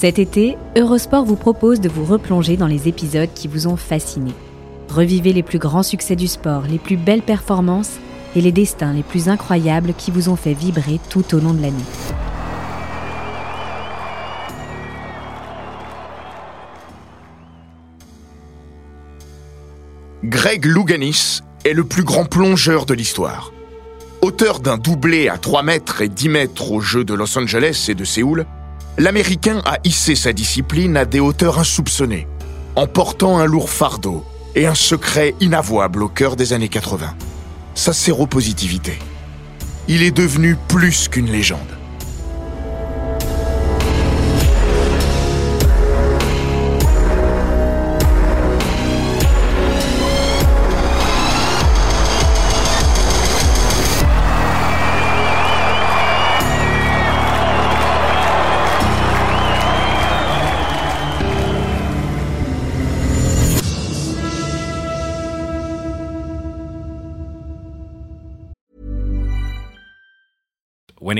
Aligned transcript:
Cet 0.00 0.20
été, 0.20 0.56
Eurosport 0.76 1.24
vous 1.24 1.34
propose 1.34 1.80
de 1.80 1.88
vous 1.88 2.04
replonger 2.04 2.56
dans 2.56 2.68
les 2.68 2.86
épisodes 2.86 3.30
qui 3.34 3.48
vous 3.48 3.66
ont 3.66 3.74
fasciné. 3.74 4.30
Revivez 4.88 5.32
les 5.32 5.42
plus 5.42 5.58
grands 5.58 5.82
succès 5.82 6.14
du 6.14 6.28
sport, 6.28 6.62
les 6.70 6.78
plus 6.78 6.96
belles 6.96 7.20
performances 7.20 7.98
et 8.36 8.40
les 8.40 8.52
destins 8.52 8.92
les 8.92 9.02
plus 9.02 9.28
incroyables 9.28 9.94
qui 9.94 10.12
vous 10.12 10.28
ont 10.28 10.36
fait 10.36 10.54
vibrer 10.54 11.00
tout 11.10 11.34
au 11.34 11.40
long 11.40 11.52
de 11.52 11.62
l'année. 11.62 11.74
Greg 20.22 20.64
Louganis 20.64 21.40
est 21.64 21.72
le 21.72 21.82
plus 21.82 22.04
grand 22.04 22.24
plongeur 22.24 22.86
de 22.86 22.94
l'histoire. 22.94 23.52
Auteur 24.22 24.60
d'un 24.60 24.78
doublé 24.78 25.28
à 25.28 25.38
3 25.38 25.64
mètres 25.64 26.02
et 26.02 26.08
10 26.08 26.28
mètres 26.28 26.70
aux 26.70 26.80
Jeux 26.80 27.02
de 27.02 27.14
Los 27.14 27.36
Angeles 27.36 27.86
et 27.88 27.96
de 27.96 28.04
Séoul, 28.04 28.46
l'Américain 28.98 29.62
a 29.64 29.78
hissé 29.84 30.16
sa 30.16 30.32
discipline 30.32 30.96
à 30.96 31.04
des 31.04 31.20
hauteurs 31.20 31.60
insoupçonnées, 31.60 32.26
en 32.74 32.88
portant 32.88 33.38
un 33.38 33.46
lourd 33.46 33.70
fardeau 33.70 34.24
et 34.56 34.66
un 34.66 34.74
secret 34.74 35.34
inavouable 35.40 36.02
au 36.02 36.08
cœur 36.08 36.34
des 36.34 36.52
années 36.52 36.68
80. 36.68 37.14
Sa 37.74 37.92
séropositivité. 37.92 38.98
Il 39.86 40.02
est 40.02 40.10
devenu 40.10 40.56
plus 40.66 41.08
qu'une 41.08 41.30
légende. 41.30 41.77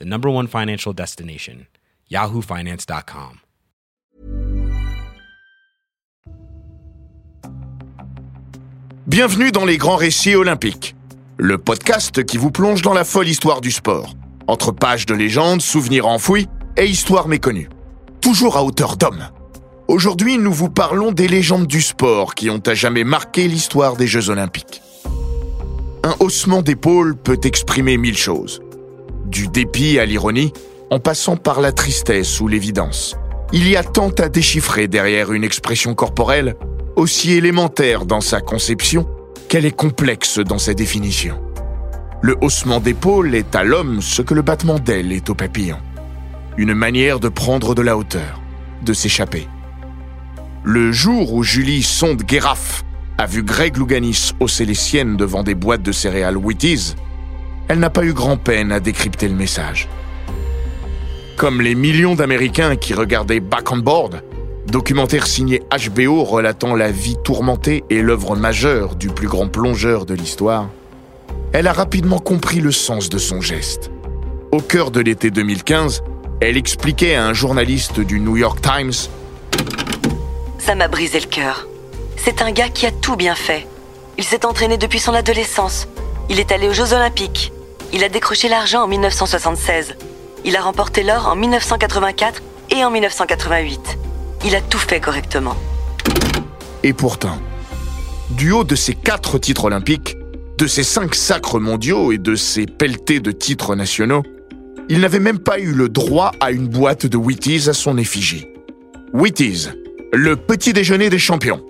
the 0.00 0.06
number 0.06 0.30
one 0.30 0.48
financial 0.48 0.92
destination, 0.92 1.66
yahoofinance.com. 2.10 3.40
Bienvenue 9.06 9.50
dans 9.52 9.64
les 9.64 9.76
grands 9.76 9.96
récits 9.96 10.34
olympiques, 10.34 10.94
le 11.36 11.58
podcast 11.58 12.24
qui 12.24 12.38
vous 12.38 12.50
plonge 12.50 12.80
dans 12.82 12.92
la 12.94 13.04
folle 13.04 13.28
histoire 13.28 13.60
du 13.60 13.70
sport, 13.70 14.14
entre 14.46 14.72
pages 14.72 15.04
de 15.04 15.14
légendes, 15.14 15.60
souvenirs 15.60 16.06
enfouis 16.06 16.48
et 16.76 16.86
histoires 16.86 17.28
méconnues, 17.28 17.68
toujours 18.20 18.56
à 18.56 18.64
hauteur 18.64 18.96
d'homme. 18.96 19.28
Aujourd'hui, 19.88 20.38
nous 20.38 20.52
vous 20.52 20.70
parlons 20.70 21.12
des 21.12 21.28
légendes 21.28 21.66
du 21.66 21.82
sport 21.82 22.34
qui 22.34 22.48
ont 22.48 22.62
à 22.64 22.74
jamais 22.74 23.04
marqué 23.04 23.48
l'histoire 23.48 23.96
des 23.96 24.06
Jeux 24.06 24.30
olympiques. 24.30 24.80
Un 26.04 26.14
haussement 26.20 26.62
d'épaule 26.62 27.16
peut 27.16 27.40
exprimer 27.42 27.96
mille 27.98 28.16
choses 28.16 28.62
du 29.30 29.48
dépit 29.48 29.98
à 29.98 30.04
l'ironie, 30.04 30.52
en 30.90 30.98
passant 30.98 31.36
par 31.36 31.60
la 31.60 31.72
tristesse 31.72 32.40
ou 32.40 32.48
l'évidence. 32.48 33.16
Il 33.52 33.68
y 33.68 33.76
a 33.76 33.82
tant 33.82 34.10
à 34.10 34.28
déchiffrer 34.28 34.88
derrière 34.88 35.32
une 35.32 35.44
expression 35.44 35.94
corporelle, 35.94 36.56
aussi 36.96 37.32
élémentaire 37.32 38.06
dans 38.06 38.20
sa 38.20 38.40
conception 38.40 39.08
qu'elle 39.48 39.66
est 39.66 39.76
complexe 39.76 40.38
dans 40.38 40.58
sa 40.58 40.74
définition. 40.74 41.40
Le 42.22 42.36
haussement 42.40 42.80
d'épaule 42.80 43.34
est 43.34 43.54
à 43.54 43.64
l'homme 43.64 44.02
ce 44.02 44.22
que 44.22 44.34
le 44.34 44.42
battement 44.42 44.78
d'aile 44.78 45.10
est 45.12 45.30
au 45.30 45.34
papillon. 45.34 45.78
Une 46.56 46.74
manière 46.74 47.18
de 47.18 47.28
prendre 47.28 47.74
de 47.74 47.82
la 47.82 47.96
hauteur, 47.96 48.40
de 48.82 48.92
s'échapper. 48.92 49.48
Le 50.62 50.92
jour 50.92 51.32
où 51.32 51.42
Julie 51.42 51.82
Sonde-Guéraf 51.82 52.84
a 53.16 53.26
vu 53.26 53.42
Greg 53.42 53.76
Louganis 53.76 54.32
hausser 54.40 54.66
les 54.66 54.74
siennes 54.74 55.16
devant 55.16 55.42
des 55.42 55.54
boîtes 55.54 55.82
de 55.82 55.92
céréales 55.92 56.36
Wheaties, 56.36 56.94
elle 57.70 57.78
n'a 57.78 57.88
pas 57.88 58.04
eu 58.04 58.12
grand-peine 58.12 58.72
à 58.72 58.80
décrypter 58.80 59.28
le 59.28 59.36
message. 59.36 59.88
Comme 61.36 61.60
les 61.60 61.76
millions 61.76 62.16
d'Américains 62.16 62.74
qui 62.74 62.94
regardaient 62.94 63.38
Back 63.38 63.70
on 63.70 63.76
Board, 63.76 64.24
documentaire 64.66 65.24
signé 65.28 65.62
HBO 65.70 66.24
relatant 66.24 66.74
la 66.74 66.90
vie 66.90 67.16
tourmentée 67.22 67.84
et 67.88 68.02
l'œuvre 68.02 68.34
majeure 68.34 68.96
du 68.96 69.06
plus 69.06 69.28
grand 69.28 69.46
plongeur 69.46 70.04
de 70.04 70.14
l'histoire, 70.14 70.68
elle 71.52 71.68
a 71.68 71.72
rapidement 71.72 72.18
compris 72.18 72.58
le 72.58 72.72
sens 72.72 73.08
de 73.08 73.18
son 73.18 73.40
geste. 73.40 73.92
Au 74.50 74.60
cœur 74.60 74.90
de 74.90 74.98
l'été 74.98 75.30
2015, 75.30 76.02
elle 76.40 76.56
expliquait 76.56 77.14
à 77.14 77.24
un 77.24 77.34
journaliste 77.34 78.00
du 78.00 78.18
New 78.18 78.36
York 78.36 78.58
Times 78.60 79.08
Ça 80.58 80.74
m'a 80.74 80.88
brisé 80.88 81.20
le 81.20 81.26
cœur. 81.26 81.68
C'est 82.16 82.42
un 82.42 82.50
gars 82.50 82.68
qui 82.68 82.86
a 82.86 82.90
tout 82.90 83.14
bien 83.14 83.36
fait. 83.36 83.68
Il 84.18 84.24
s'est 84.24 84.44
entraîné 84.44 84.76
depuis 84.76 84.98
son 84.98 85.14
adolescence. 85.14 85.86
Il 86.28 86.40
est 86.40 86.50
allé 86.50 86.68
aux 86.68 86.72
Jeux 86.72 86.94
Olympiques. 86.94 87.52
Il 87.92 88.04
a 88.04 88.08
décroché 88.08 88.48
l'argent 88.48 88.84
en 88.84 88.88
1976. 88.88 89.96
Il 90.44 90.56
a 90.56 90.60
remporté 90.62 91.02
l'or 91.02 91.26
en 91.26 91.34
1984 91.34 92.42
et 92.70 92.84
en 92.84 92.90
1988. 92.90 93.98
Il 94.44 94.54
a 94.54 94.60
tout 94.60 94.78
fait 94.78 95.00
correctement. 95.00 95.56
Et 96.82 96.92
pourtant, 96.92 97.38
du 98.30 98.52
haut 98.52 98.64
de 98.64 98.76
ses 98.76 98.94
quatre 98.94 99.38
titres 99.38 99.64
olympiques, 99.64 100.16
de 100.56 100.66
ses 100.66 100.84
cinq 100.84 101.14
sacres 101.14 101.58
mondiaux 101.58 102.12
et 102.12 102.18
de 102.18 102.36
ses 102.36 102.66
pelletés 102.66 103.18
de 103.18 103.32
titres 103.32 103.74
nationaux, 103.74 104.22
il 104.88 105.00
n'avait 105.00 105.20
même 105.20 105.38
pas 105.38 105.58
eu 105.58 105.72
le 105.72 105.88
droit 105.88 106.32
à 106.40 106.52
une 106.52 106.68
boîte 106.68 107.06
de 107.06 107.16
Wheaties 107.16 107.68
à 107.68 107.72
son 107.72 107.98
effigie. 107.98 108.46
Wheaties, 109.12 109.68
le 110.12 110.36
petit 110.36 110.72
déjeuner 110.72 111.10
des 111.10 111.18
champions. 111.18 111.60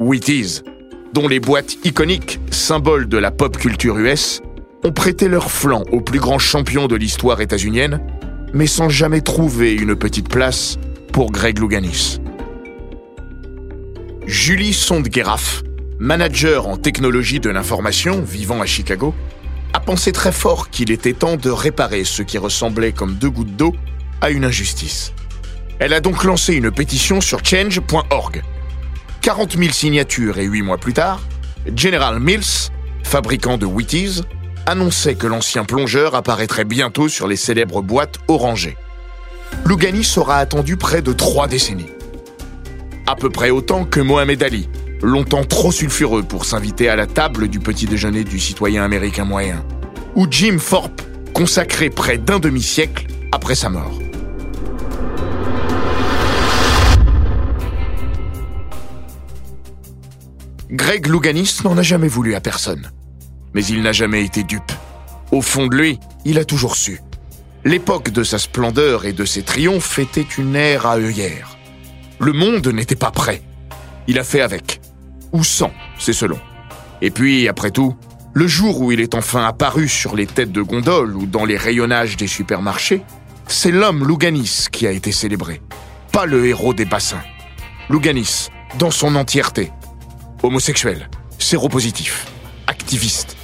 Wheaties, 0.00 0.62
dont 1.12 1.28
les 1.28 1.38
boîtes 1.38 1.76
iconiques, 1.84 2.40
symboles 2.50 3.08
de 3.08 3.18
la 3.18 3.30
pop 3.30 3.56
culture 3.56 3.98
US, 3.98 4.40
ont 4.84 4.92
prêté 4.92 5.28
leur 5.28 5.50
flanc 5.50 5.82
aux 5.90 6.00
plus 6.00 6.20
grands 6.20 6.38
champions 6.38 6.86
de 6.86 6.96
l'histoire 6.96 7.40
états-unienne, 7.40 8.00
mais 8.52 8.66
sans 8.66 8.90
jamais 8.90 9.22
trouver 9.22 9.72
une 9.72 9.96
petite 9.96 10.28
place 10.28 10.78
pour 11.12 11.32
Greg 11.32 11.58
Louganis. 11.58 12.20
Julie 14.26 14.74
Sondgeraf, 14.74 15.62
manager 15.98 16.68
en 16.68 16.76
technologie 16.76 17.40
de 17.40 17.50
l'information 17.50 18.20
vivant 18.22 18.60
à 18.60 18.66
Chicago, 18.66 19.14
a 19.72 19.80
pensé 19.80 20.12
très 20.12 20.32
fort 20.32 20.70
qu'il 20.70 20.90
était 20.90 21.14
temps 21.14 21.36
de 21.36 21.50
réparer 21.50 22.04
ce 22.04 22.22
qui 22.22 22.38
ressemblait 22.38 22.92
comme 22.92 23.14
deux 23.14 23.30
gouttes 23.30 23.56
d'eau 23.56 23.74
à 24.20 24.30
une 24.30 24.44
injustice. 24.44 25.12
Elle 25.78 25.92
a 25.92 26.00
donc 26.00 26.24
lancé 26.24 26.54
une 26.54 26.70
pétition 26.70 27.20
sur 27.20 27.44
change.org. 27.44 28.42
40 29.22 29.56
000 29.56 29.72
signatures 29.72 30.38
et 30.38 30.44
huit 30.44 30.62
mois 30.62 30.78
plus 30.78 30.92
tard, 30.92 31.20
General 31.74 32.20
Mills, 32.20 32.70
fabricant 33.02 33.58
de 33.58 33.66
Wheaties, 33.66 34.22
annonçait 34.66 35.14
que 35.14 35.26
l'ancien 35.26 35.64
plongeur 35.64 36.14
apparaîtrait 36.14 36.64
bientôt 36.64 37.08
sur 37.08 37.28
les 37.28 37.36
célèbres 37.36 37.82
boîtes 37.82 38.18
orangées. 38.28 38.76
Louganis 39.64 40.14
aura 40.16 40.38
attendu 40.38 40.76
près 40.76 41.02
de 41.02 41.12
trois 41.12 41.46
décennies. 41.48 41.90
À 43.06 43.16
peu 43.16 43.30
près 43.30 43.50
autant 43.50 43.84
que 43.84 44.00
Mohamed 44.00 44.42
Ali, 44.42 44.68
longtemps 45.02 45.44
trop 45.44 45.72
sulfureux 45.72 46.22
pour 46.22 46.44
s'inviter 46.44 46.88
à 46.88 46.96
la 46.96 47.06
table 47.06 47.48
du 47.48 47.60
petit 47.60 47.86
déjeuner 47.86 48.24
du 48.24 48.40
citoyen 48.40 48.82
américain 48.82 49.24
moyen, 49.24 49.64
ou 50.14 50.26
Jim 50.30 50.56
Thorpe, 50.58 51.02
consacré 51.32 51.90
près 51.90 52.18
d'un 52.18 52.38
demi-siècle 52.38 53.06
après 53.32 53.54
sa 53.54 53.68
mort. 53.68 53.98
Greg 60.70 61.06
Louganis 61.06 61.58
n'en 61.62 61.76
a 61.76 61.82
jamais 61.82 62.08
voulu 62.08 62.34
à 62.34 62.40
personne 62.40 62.90
mais 63.54 63.64
il 63.64 63.82
n'a 63.82 63.92
jamais 63.92 64.24
été 64.24 64.42
dupe. 64.42 64.72
Au 65.30 65.40
fond 65.40 65.66
de 65.66 65.76
lui, 65.76 66.00
il 66.24 66.38
a 66.38 66.44
toujours 66.44 66.76
su. 66.76 67.00
L'époque 67.64 68.10
de 68.10 68.22
sa 68.22 68.38
splendeur 68.38 69.06
et 69.06 69.12
de 69.12 69.24
ses 69.24 69.42
triomphes 69.42 69.98
était 69.98 70.26
une 70.36 70.54
ère 70.54 70.86
à 70.86 70.96
œillère. 70.96 71.56
Le 72.18 72.32
monde 72.32 72.66
n'était 72.68 72.96
pas 72.96 73.10
prêt. 73.10 73.42
Il 74.06 74.18
a 74.18 74.24
fait 74.24 74.42
avec. 74.42 74.80
Ou 75.32 75.42
sans, 75.42 75.72
c'est 75.98 76.12
selon. 76.12 76.38
Et 77.00 77.10
puis, 77.10 77.48
après 77.48 77.70
tout, 77.70 77.96
le 78.34 78.46
jour 78.46 78.80
où 78.80 78.92
il 78.92 79.00
est 79.00 79.14
enfin 79.14 79.46
apparu 79.46 79.88
sur 79.88 80.14
les 80.14 80.26
têtes 80.26 80.52
de 80.52 80.62
gondole 80.62 81.16
ou 81.16 81.26
dans 81.26 81.44
les 81.44 81.56
rayonnages 81.56 82.16
des 82.16 82.26
supermarchés, 82.26 83.02
c'est 83.46 83.70
l'homme 83.70 84.04
Louganis 84.04 84.66
qui 84.70 84.86
a 84.86 84.90
été 84.90 85.12
célébré. 85.12 85.60
pas 86.12 86.26
le 86.26 86.46
héros 86.46 86.74
des 86.74 86.84
bassins. 86.84 87.22
Louganis, 87.88 88.48
dans 88.78 88.90
son 88.90 89.16
entièreté. 89.16 89.72
Homosexuel, 90.42 91.08
séropositif, 91.38 92.26
activiste. 92.66 93.36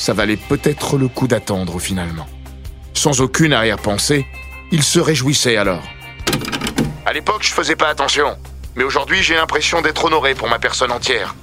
Ça 0.00 0.14
valait 0.14 0.38
peut-être 0.38 0.96
le 0.96 1.08
coup 1.08 1.28
d'attendre 1.28 1.78
finalement. 1.78 2.26
Sans 2.94 3.20
aucune 3.20 3.52
arrière-pensée, 3.52 4.24
il 4.72 4.82
se 4.82 4.98
réjouissait 4.98 5.58
alors. 5.58 5.82
À 7.04 7.12
l'époque, 7.12 7.42
je 7.42 7.52
faisais 7.52 7.76
pas 7.76 7.88
attention. 7.88 8.34
Mais 8.76 8.84
aujourd'hui, 8.84 9.22
j'ai 9.22 9.34
l'impression 9.34 9.82
d'être 9.82 10.02
honoré 10.06 10.34
pour 10.34 10.48
ma 10.48 10.58
personne 10.58 10.90
entière. 10.90 11.34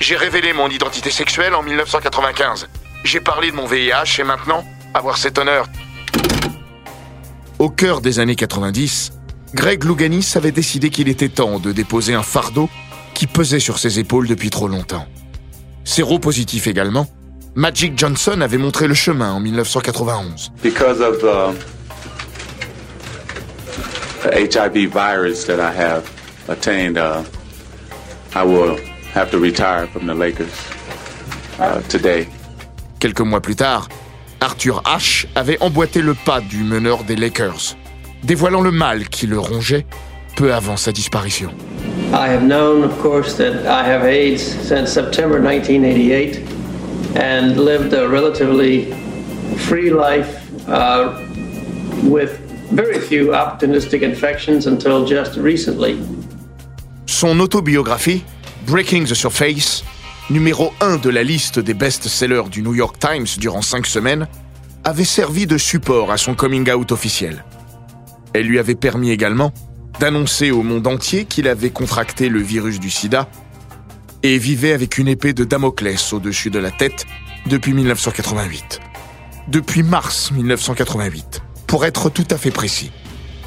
J'ai 0.00 0.16
révélé 0.16 0.52
mon 0.52 0.68
identité 0.68 1.12
sexuelle 1.12 1.54
en 1.54 1.62
1995. 1.62 2.68
J'ai 3.04 3.20
parlé 3.20 3.52
de 3.52 3.56
mon 3.56 3.66
VIH 3.66 4.18
et 4.18 4.24
maintenant, 4.24 4.64
avoir 4.92 5.16
cet 5.16 5.38
honneur. 5.38 5.66
Au 7.60 7.70
cœur 7.70 8.00
des 8.00 8.18
années 8.18 8.34
90, 8.34 9.12
Greg 9.54 9.84
Louganis 9.84 10.32
avait 10.34 10.50
décidé 10.50 10.90
qu'il 10.90 11.08
était 11.08 11.28
temps 11.28 11.60
de 11.60 11.70
déposer 11.70 12.14
un 12.14 12.24
fardeau 12.24 12.68
qui 13.14 13.28
pesait 13.28 13.60
sur 13.60 13.78
ses 13.78 14.00
épaules 14.00 14.26
depuis 14.26 14.50
trop 14.50 14.66
longtemps. 14.66 15.06
Séropositif 15.84 16.66
également, 16.66 17.06
Magic 17.56 17.98
Johnson 17.98 18.40
avait 18.42 18.58
montré 18.58 18.86
le 18.86 18.94
chemin 18.94 19.32
en 19.32 19.40
1991. 19.40 20.52
Because 20.62 21.00
of 21.00 21.18
the, 21.20 21.52
the 24.22 24.30
HIV 24.30 24.88
virus 24.88 25.44
that 25.46 25.58
I 25.58 25.72
have 25.72 26.04
attained, 26.48 26.96
uh, 26.96 27.24
I 28.36 28.44
will 28.44 28.76
have 29.12 29.32
to 29.32 29.38
retire 29.40 29.88
from 29.88 30.06
the 30.06 30.14
Lakers 30.14 30.52
uh, 31.58 31.80
today. 31.88 32.28
Quelques 33.00 33.20
mois 33.20 33.40
plus 33.40 33.56
tard, 33.56 33.88
Arthur 34.40 34.80
Ashe 34.84 35.26
avait 35.34 35.60
emboîté 35.60 36.02
le 36.02 36.14
pas 36.14 36.40
du 36.40 36.62
meneur 36.62 37.02
des 37.02 37.16
Lakers, 37.16 37.76
dévoilant 38.22 38.60
le 38.60 38.70
mal 38.70 39.08
qui 39.08 39.26
le 39.26 39.40
rongeait 39.40 39.86
peu 40.36 40.54
avant 40.54 40.76
sa 40.76 40.92
disparition. 40.92 41.50
I 42.12 42.28
have 42.28 42.44
known, 42.44 42.84
of 42.84 42.96
course, 43.02 43.36
that 43.38 43.66
I 43.66 43.84
have 43.84 44.04
AIDS 44.04 44.40
since 44.40 44.92
September 44.92 45.40
1988 45.40 46.59
and 47.16 47.56
lived 47.56 47.92
a 47.92 48.08
relatively 48.08 48.92
free 49.56 49.90
life 49.90 50.40
uh, 50.68 51.12
with 52.04 52.38
very 52.72 52.98
few 52.98 53.32
opportunistic 53.32 54.02
infections 54.02 54.66
until 54.66 55.04
just 55.04 55.36
recently. 55.36 55.98
Son 57.06 57.40
autobiographie, 57.40 58.22
Breaking 58.66 59.04
the 59.04 59.14
Surface, 59.14 59.82
numéro 60.30 60.72
1 60.80 60.98
de 60.98 61.10
la 61.10 61.22
liste 61.22 61.58
des 61.58 61.74
best-sellers 61.74 62.48
du 62.50 62.62
New 62.62 62.74
York 62.74 62.98
Times 62.98 63.26
durant 63.38 63.62
cinq 63.62 63.86
semaines, 63.86 64.28
avait 64.84 65.04
servi 65.04 65.46
de 65.46 65.58
support 65.58 66.10
à 66.12 66.16
son 66.16 66.34
coming 66.34 66.70
out 66.70 66.92
officiel. 66.92 67.44
Elle 68.32 68.46
lui 68.46 68.58
avait 68.58 68.76
permis 68.76 69.10
également 69.10 69.52
d'annoncer 69.98 70.50
au 70.50 70.62
monde 70.62 70.86
entier 70.86 71.24
qu'il 71.24 71.48
avait 71.48 71.70
contracté 71.70 72.28
le 72.28 72.40
virus 72.40 72.78
du 72.78 72.88
sida 72.88 73.28
et 74.22 74.38
vivait 74.38 74.72
avec 74.72 74.98
une 74.98 75.08
épée 75.08 75.32
de 75.32 75.44
Damoclès 75.44 76.12
au-dessus 76.12 76.50
de 76.50 76.58
la 76.58 76.70
tête 76.70 77.06
depuis 77.46 77.72
1988. 77.72 78.80
Depuis 79.48 79.82
mars 79.82 80.30
1988, 80.32 81.42
pour 81.66 81.84
être 81.84 82.10
tout 82.10 82.26
à 82.30 82.36
fait 82.36 82.50
précis. 82.50 82.92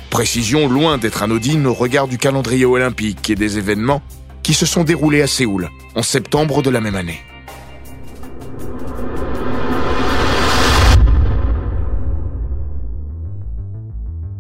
Précision 0.10 0.68
loin 0.68 0.98
d'être 0.98 1.24
anodine 1.24 1.66
au 1.68 1.74
regard 1.74 2.08
du 2.08 2.18
calendrier 2.18 2.66
olympique 2.66 3.30
et 3.30 3.36
des 3.36 3.58
événements 3.58 4.02
qui 4.44 4.54
se 4.54 4.66
sont 4.66 4.84
déroulés 4.84 5.22
à 5.22 5.28
Séoul 5.28 5.70
en 5.96 6.04
septembre 6.04 6.62
de 6.62 6.70
la 6.70 6.82
même 6.82 6.96
année. 6.96 7.20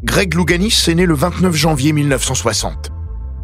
Greg 0.04 0.36
Louganis 0.36 0.84
est 0.88 0.96
né 0.96 1.08
le 1.08 1.16
29 1.16 1.56
janvier 1.56 1.92
1960. 1.92 2.93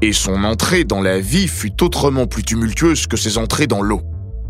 Et 0.02 0.14
son 0.14 0.44
entrée 0.46 0.86
dans 0.86 1.02
la 1.02 1.20
vie 1.20 1.48
fut 1.48 1.84
autrement 1.84 2.26
plus 2.26 2.44
tumultueuse 2.44 3.08
que 3.08 3.18
ses 3.18 3.38
entrées 3.38 3.68
dans 3.68 3.82
l'eau. 3.82 4.02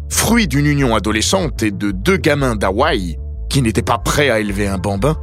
Fruit 0.09 0.47
d'une 0.47 0.67
union 0.67 0.95
adolescente 0.95 1.63
et 1.63 1.71
de 1.71 1.91
deux 1.91 2.17
gamins 2.17 2.55
d'Hawaï, 2.55 3.17
qui 3.49 3.61
n'étaient 3.61 3.81
pas 3.81 3.97
prêts 3.97 4.29
à 4.29 4.39
élever 4.39 4.67
un 4.67 4.77
bambin, 4.77 5.17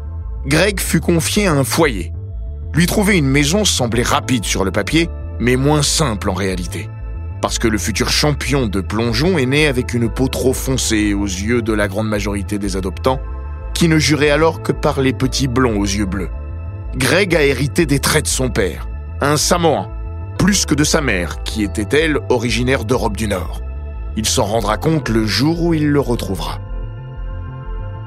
Greg 0.46 0.80
fut 0.80 1.00
confié 1.00 1.46
à 1.46 1.52
un 1.52 1.64
foyer. 1.64 2.12
Lui 2.74 2.86
trouver 2.86 3.16
une 3.16 3.28
maison 3.28 3.64
semblait 3.64 4.02
rapide 4.02 4.44
sur 4.44 4.64
le 4.64 4.70
papier, 4.72 5.08
mais 5.38 5.56
moins 5.56 5.82
simple 5.82 6.28
en 6.30 6.34
réalité. 6.34 6.88
Parce 7.40 7.58
que 7.58 7.68
le 7.68 7.78
futur 7.78 8.08
champion 8.08 8.66
de 8.66 8.80
plongeon 8.80 9.38
est 9.38 9.46
né 9.46 9.66
avec 9.66 9.94
une 9.94 10.08
peau 10.08 10.28
trop 10.28 10.52
foncée 10.52 11.14
aux 11.14 11.24
yeux 11.24 11.62
de 11.62 11.72
la 11.72 11.86
grande 11.86 12.08
majorité 12.08 12.58
des 12.58 12.76
adoptants, 12.76 13.20
qui 13.74 13.88
ne 13.88 13.98
juraient 13.98 14.30
alors 14.30 14.62
que 14.62 14.72
par 14.72 15.00
les 15.00 15.12
petits 15.12 15.48
blonds 15.48 15.78
aux 15.78 15.84
yeux 15.84 16.06
bleus. 16.06 16.30
Greg 16.96 17.34
a 17.34 17.42
hérité 17.42 17.86
des 17.86 17.98
traits 17.98 18.24
de 18.24 18.30
son 18.30 18.48
père, 18.48 18.88
un 19.20 19.36
Samoan, 19.36 19.88
plus 20.46 20.64
que 20.64 20.76
de 20.76 20.84
sa 20.84 21.00
mère, 21.00 21.42
qui 21.42 21.64
était 21.64 22.04
elle 22.04 22.20
originaire 22.28 22.84
d'Europe 22.84 23.16
du 23.16 23.26
Nord. 23.26 23.62
Il 24.16 24.26
s'en 24.26 24.44
rendra 24.44 24.76
compte 24.76 25.08
le 25.08 25.26
jour 25.26 25.60
où 25.60 25.74
il 25.74 25.88
le 25.88 25.98
retrouvera. 25.98 26.60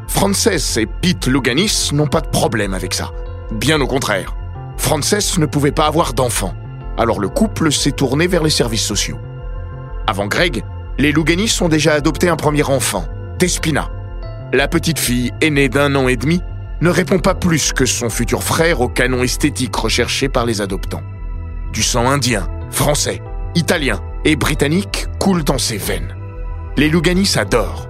Frances 0.08 0.78
et 0.78 0.86
Pete 0.86 1.28
Louganis 1.28 1.90
n'ont 1.92 2.08
pas 2.08 2.22
de 2.22 2.30
problème 2.30 2.74
avec 2.74 2.94
ça. 2.94 3.12
Bien 3.52 3.82
au 3.82 3.88
contraire. 3.88 4.38
Frances 4.78 5.38
ne 5.38 5.46
pouvait 5.48 5.74
pas 5.74 5.86
avoir 5.86 6.14
d'enfant. 6.14 6.54
Alors 6.98 7.20
le 7.20 7.28
couple 7.28 7.74
s'est 7.74 7.92
tourné 7.92 8.26
vers 8.28 8.44
les 8.44 8.50
services 8.50 8.86
sociaux. 8.86 9.20
Avant 10.08 10.28
Greg, 10.28 10.64
les 10.98 11.12
Louganis 11.12 11.58
ont 11.60 11.68
déjà 11.68 11.92
adopté 11.92 12.30
un 12.30 12.38
premier 12.38 12.64
enfant, 12.64 13.04
Despina. 13.38 13.92
La 14.54 14.70
petite 14.70 15.00
fille, 15.00 15.34
aînée 15.42 15.68
d'un 15.68 15.94
an 15.94 16.08
et 16.08 16.16
demi, 16.16 16.42
ne 16.80 16.90
répond 16.90 17.20
pas 17.20 17.36
plus 17.36 17.74
que 17.74 17.86
son 17.86 18.10
futur 18.10 18.44
frère 18.44 18.80
au 18.80 18.88
canon 18.88 19.24
esthétique 19.24 19.76
recherché 19.76 20.30
par 20.30 20.46
les 20.46 20.62
adoptants. 20.62 21.04
Du 21.74 21.84
sang 21.84 22.10
indien, 22.10 22.48
français, 22.72 23.22
italien 23.56 24.02
et 24.26 24.36
britannique 24.36 25.06
coule 25.20 25.44
dans 25.44 25.58
ses 25.58 25.78
veines. 25.78 26.16
Les 26.78 26.90
Louganis 26.90 27.34
adorent. 27.36 27.88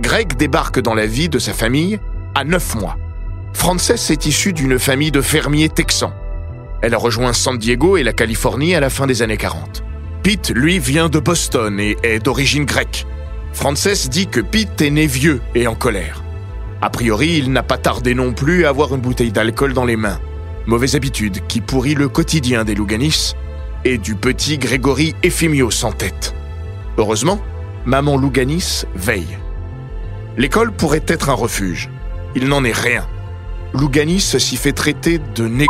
Greg 0.00 0.36
débarque 0.36 0.80
dans 0.80 0.94
la 0.94 1.06
vie 1.06 1.28
de 1.28 1.38
sa 1.38 1.52
famille 1.52 2.00
à 2.34 2.44
9 2.44 2.74
mois. 2.76 2.96
Frances 3.52 4.10
est 4.10 4.26
issue 4.26 4.52
d'une 4.52 4.78
famille 4.78 5.12
de 5.12 5.20
fermiers 5.20 5.68
texans. 5.68 6.12
Elle 6.82 6.94
a 6.94 6.98
rejoint 6.98 7.32
San 7.32 7.56
Diego 7.56 7.96
et 7.96 8.02
la 8.02 8.12
Californie 8.12 8.74
à 8.74 8.80
la 8.80 8.90
fin 8.90 9.06
des 9.06 9.22
années 9.22 9.36
40. 9.36 9.82
Pete, 10.22 10.50
lui, 10.50 10.78
vient 10.78 11.08
de 11.08 11.20
Boston 11.20 11.78
et 11.78 11.96
est 12.02 12.18
d'origine 12.18 12.64
grecque. 12.64 13.06
Frances 13.52 14.10
dit 14.10 14.26
que 14.26 14.40
Pete 14.40 14.82
est 14.82 14.90
né 14.90 15.06
vieux 15.06 15.40
et 15.54 15.66
en 15.66 15.74
colère. 15.74 16.22
A 16.82 16.90
priori, 16.90 17.38
il 17.38 17.52
n'a 17.52 17.62
pas 17.62 17.78
tardé 17.78 18.14
non 18.14 18.32
plus 18.32 18.66
à 18.66 18.70
avoir 18.70 18.94
une 18.94 19.00
bouteille 19.00 19.32
d'alcool 19.32 19.72
dans 19.72 19.84
les 19.84 19.96
mains. 19.96 20.20
Mauvaise 20.66 20.96
habitude 20.96 21.46
qui 21.46 21.60
pourrit 21.60 21.94
le 21.94 22.08
quotidien 22.08 22.64
des 22.64 22.74
Louganis 22.74 23.34
et 23.84 23.98
du 23.98 24.16
petit 24.16 24.58
Grégory 24.58 25.14
Ephimios 25.22 25.84
en 25.84 25.92
tête. 25.92 26.34
Heureusement, 26.98 27.40
maman 27.84 28.16
Louganis 28.16 28.82
veille. 28.96 29.38
L'école 30.36 30.72
pourrait 30.72 31.04
être 31.06 31.30
un 31.30 31.34
refuge. 31.34 31.88
Il 32.34 32.48
n'en 32.48 32.64
est 32.64 32.76
rien. 32.76 33.06
Louganis 33.74 34.20
s'y 34.20 34.56
fait 34.56 34.72
traiter 34.72 35.20
de 35.36 35.46
né. 35.46 35.66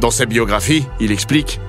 Dans 0.00 0.10
sa 0.10 0.24
biographie, 0.24 0.86
il 0.98 1.12
explique 1.12 1.60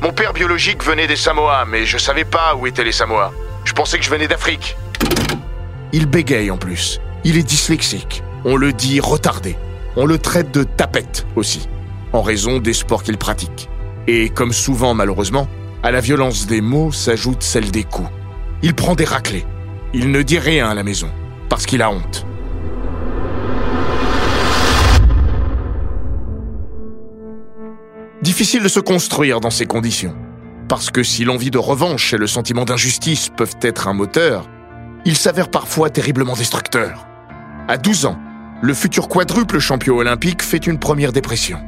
Mon 0.00 0.12
père 0.12 0.32
biologique 0.32 0.82
venait 0.82 1.06
des 1.06 1.16
Samoa, 1.16 1.66
mais 1.66 1.84
je 1.84 1.98
savais 1.98 2.24
pas 2.24 2.54
où 2.54 2.66
étaient 2.66 2.82
les 2.82 2.92
Samoa. 2.92 3.30
Je 3.64 3.74
pensais 3.74 3.98
que 3.98 4.04
je 4.04 4.10
venais 4.10 4.26
d'Afrique. 4.26 4.74
Il 5.92 6.06
bégaye 6.06 6.50
en 6.50 6.56
plus. 6.56 6.98
Il 7.24 7.36
est 7.36 7.42
dyslexique. 7.42 8.22
On 8.46 8.56
le 8.56 8.72
dit 8.72 9.00
retardé. 9.00 9.58
On 9.96 10.06
le 10.06 10.18
traite 10.18 10.52
de 10.54 10.62
tapette 10.62 11.26
aussi, 11.34 11.68
en 12.12 12.22
raison 12.22 12.58
des 12.58 12.72
sports 12.72 13.02
qu'il 13.02 13.18
pratique. 13.18 13.68
Et 14.06 14.28
comme 14.28 14.52
souvent 14.52 14.94
malheureusement, 14.94 15.48
à 15.82 15.90
la 15.90 16.00
violence 16.00 16.46
des 16.46 16.60
mots 16.60 16.92
s'ajoute 16.92 17.42
celle 17.42 17.70
des 17.70 17.84
coups. 17.84 18.08
Il 18.62 18.74
prend 18.74 18.94
des 18.94 19.04
raclés. 19.04 19.44
Il 19.92 20.12
ne 20.12 20.22
dit 20.22 20.38
rien 20.38 20.68
à 20.68 20.74
la 20.74 20.84
maison, 20.84 21.08
parce 21.48 21.66
qu'il 21.66 21.82
a 21.82 21.90
honte. 21.90 22.24
Difficile 28.22 28.62
de 28.62 28.68
se 28.68 28.80
construire 28.80 29.40
dans 29.40 29.50
ces 29.50 29.66
conditions. 29.66 30.14
Parce 30.68 30.90
que 30.90 31.02
si 31.02 31.24
l'envie 31.24 31.50
de 31.50 31.58
revanche 31.58 32.12
et 32.12 32.18
le 32.18 32.28
sentiment 32.28 32.64
d'injustice 32.64 33.30
peuvent 33.36 33.56
être 33.62 33.88
un 33.88 33.94
moteur, 33.94 34.46
ils 35.04 35.16
s'avèrent 35.16 35.50
parfois 35.50 35.90
terriblement 35.90 36.34
destructeurs. 36.34 37.06
À 37.66 37.76
12 37.76 38.06
ans, 38.06 38.18
le 38.62 38.74
futur 38.74 39.08
quadruple 39.08 39.58
champion 39.58 39.96
olympique 39.96 40.42
fait 40.42 40.66
une 40.66 40.78
première 40.78 41.12
dépression. 41.12 41.58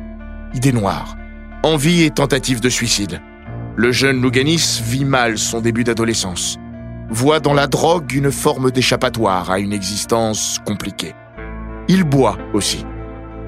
Idée 0.53 0.73
noire. 0.73 1.17
Envie 1.63 2.03
et 2.03 2.11
tentative 2.11 2.61
de 2.61 2.69
suicide. 2.69 3.23
Le 3.77 3.93
jeune 3.93 4.21
Louganis 4.21 4.83
vit 4.85 5.07
mal 5.07 5.39
son 5.39 5.61
début 5.61 5.85
d'adolescence. 5.85 6.59
Voit 7.09 7.41
dans 7.41 7.55
la 7.55 7.67
drogue 7.67 8.13
une 8.13 8.31
forme 8.31 8.71
d'échappatoire 8.71 9.51
à 9.51 9.59
une 9.59 9.73
existence 9.73 10.61
compliquée. 10.67 11.15
Il 11.89 12.05
boit 12.05 12.37
aussi. 12.53 12.85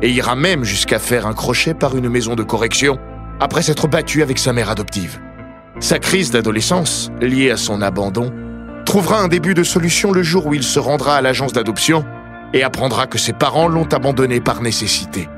Et 0.01 0.11
ira 0.11 0.37
même 0.37 0.65
jusqu'à 0.65 0.99
faire 0.99 1.27
un 1.27 1.35
crochet 1.35 1.75
par 1.75 1.97
une 1.97 2.09
maison 2.09 2.37
de 2.37 2.43
correction 2.43 2.99
après 3.41 3.63
s'être 3.63 3.89
battu 3.89 4.23
avec 4.23 4.39
sa 4.39 4.55
mère 4.55 4.71
adoptive. 4.71 5.21
Sa 5.81 5.99
crise 5.99 6.31
d'adolescence, 6.31 7.11
liée 7.21 7.51
à 7.51 7.57
son 7.59 7.83
abandon, 7.83 8.33
trouvera 8.87 9.21
un 9.21 9.29
début 9.29 9.55
de 9.55 9.65
solution 9.65 10.13
le 10.13 10.23
jour 10.23 10.47
où 10.47 10.55
il 10.55 10.63
se 10.63 10.79
rendra 10.79 11.17
à 11.17 11.21
l'agence 11.21 11.53
d'adoption 11.53 12.05
et 12.55 12.63
apprendra 12.63 13.07
que 13.07 13.19
ses 13.19 13.35
parents 13.35 13.69
l'ont 13.69 13.89
abandonné 13.93 14.41
par 14.41 14.63
nécessité. 14.63 15.29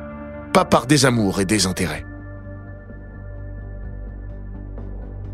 pas 0.53 0.65
par 0.65 0.87
désamour 0.87 1.41
et 1.41 1.45
désintérêt. 1.45 2.07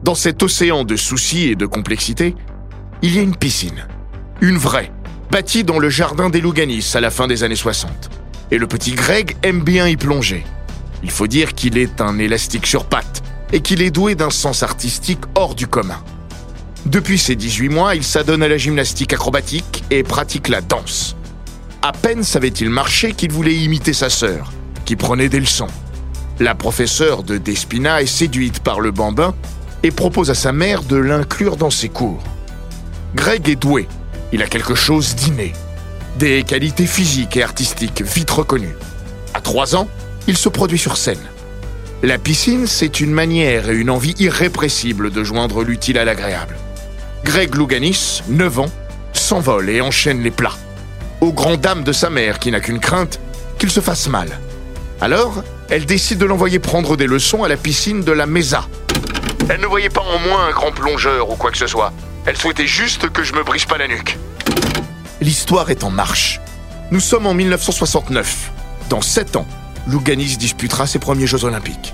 Dans 0.02 0.16
cet 0.16 0.42
océan 0.42 0.82
de 0.82 0.96
soucis 0.96 1.48
et 1.48 1.54
de 1.54 1.66
complexité, 1.66 2.34
il 3.02 3.14
y 3.14 3.20
a 3.20 3.22
une 3.22 3.36
piscine. 3.36 3.86
Une 4.40 4.56
vraie, 4.56 4.90
bâtie 5.30 5.62
dans 5.62 5.78
le 5.78 5.90
jardin 5.90 6.28
des 6.28 6.40
Louganis 6.40 6.94
à 6.94 7.00
la 7.00 7.10
fin 7.10 7.28
des 7.28 7.44
années 7.44 7.54
60. 7.54 8.10
Et 8.50 8.58
le 8.58 8.66
petit 8.66 8.92
Greg 8.92 9.36
aime 9.44 9.60
bien 9.60 9.86
y 9.86 9.96
plonger. 9.96 10.44
Il 11.04 11.10
faut 11.12 11.28
dire 11.28 11.54
qu'il 11.54 11.78
est 11.78 12.00
un 12.00 12.18
élastique 12.18 12.66
sur 12.66 12.86
pattes 12.86 13.22
et 13.52 13.60
qu'il 13.60 13.80
est 13.80 13.92
doué 13.92 14.16
d'un 14.16 14.30
sens 14.30 14.64
artistique 14.64 15.22
hors 15.36 15.54
du 15.54 15.68
commun. 15.68 16.02
Depuis 16.86 17.18
ses 17.18 17.36
18 17.36 17.68
mois, 17.68 17.94
il 17.94 18.02
s'adonne 18.02 18.42
à 18.42 18.48
la 18.48 18.58
gymnastique 18.58 19.12
acrobatique 19.12 19.84
et 19.92 20.02
pratique 20.02 20.48
la 20.48 20.62
danse. 20.62 21.14
À 21.84 21.90
peine 21.90 22.22
savait-il 22.22 22.70
marcher 22.70 23.12
qu'il 23.12 23.32
voulait 23.32 23.56
imiter 23.56 23.92
sa 23.92 24.08
sœur, 24.08 24.52
qui 24.84 24.94
prenait 24.94 25.28
des 25.28 25.40
leçons. 25.40 25.66
La 26.38 26.54
professeure 26.54 27.24
de 27.24 27.38
Despina 27.38 28.00
est 28.00 28.06
séduite 28.06 28.60
par 28.60 28.78
le 28.78 28.92
bambin 28.92 29.34
et 29.82 29.90
propose 29.90 30.30
à 30.30 30.34
sa 30.34 30.52
mère 30.52 30.84
de 30.84 30.94
l'inclure 30.94 31.56
dans 31.56 31.70
ses 31.70 31.88
cours. 31.88 32.22
Greg 33.16 33.48
est 33.48 33.56
doué, 33.56 33.88
il 34.32 34.44
a 34.44 34.46
quelque 34.46 34.76
chose 34.76 35.16
d'inné, 35.16 35.54
des 36.20 36.44
qualités 36.44 36.86
physiques 36.86 37.36
et 37.36 37.42
artistiques 37.42 38.02
vite 38.02 38.30
reconnues. 38.30 38.76
À 39.34 39.40
trois 39.40 39.74
ans, 39.74 39.88
il 40.28 40.36
se 40.36 40.48
produit 40.48 40.78
sur 40.78 40.96
scène. 40.96 41.18
La 42.04 42.16
piscine, 42.16 42.68
c'est 42.68 43.00
une 43.00 43.10
manière 43.10 43.70
et 43.70 43.74
une 43.74 43.90
envie 43.90 44.14
irrépressible 44.20 45.10
de 45.10 45.24
joindre 45.24 45.64
l'utile 45.64 45.98
à 45.98 46.04
l'agréable. 46.04 46.56
Greg 47.24 47.56
Louganis, 47.56 48.22
9 48.28 48.60
ans, 48.60 48.70
s'envole 49.12 49.68
et 49.68 49.80
enchaîne 49.80 50.22
les 50.22 50.30
plats. 50.30 50.56
Aux 51.22 51.32
grand 51.32 51.56
dames 51.56 51.84
de 51.84 51.92
sa 51.92 52.10
mère 52.10 52.38
qui 52.38 52.50
n'a 52.50 52.60
qu'une 52.60 52.80
crainte, 52.80 53.18
qu'il 53.58 53.70
se 53.70 53.80
fasse 53.80 54.08
mal. 54.08 54.28
Alors, 55.00 55.42
elle 55.70 55.86
décide 55.86 56.18
de 56.18 56.26
l'envoyer 56.26 56.58
prendre 56.58 56.98
des 56.98 57.06
leçons 57.06 57.44
à 57.44 57.48
la 57.48 57.56
piscine 57.56 58.02
de 58.02 58.12
la 58.12 58.26
Mesa, 58.26 58.66
elle 59.48 59.60
ne 59.60 59.66
voyait 59.66 59.88
pas 59.88 60.02
en 60.02 60.18
moi 60.20 60.44
un 60.48 60.50
grand 60.52 60.72
plongeur 60.72 61.30
ou 61.30 61.34
quoi 61.34 61.50
que 61.50 61.58
ce 61.58 61.66
soit. 61.66 61.92
Elle 62.26 62.36
souhaitait 62.36 62.66
juste 62.66 63.10
que 63.10 63.24
je 63.24 63.34
me 63.34 63.42
brise 63.42 63.64
pas 63.64 63.76
la 63.76 63.88
nuque. 63.88 64.16
L'histoire 65.20 65.70
est 65.70 65.84
en 65.84 65.90
marche. 65.90 66.40
Nous 66.90 67.00
sommes 67.00 67.26
en 67.26 67.34
1969. 67.34 68.52
Dans 68.88 69.00
7 69.00 69.36
ans, 69.36 69.46
Louganis 69.88 70.36
disputera 70.36 70.86
ses 70.86 70.98
premiers 70.98 71.26
Jeux 71.26 71.44
Olympiques. 71.44 71.92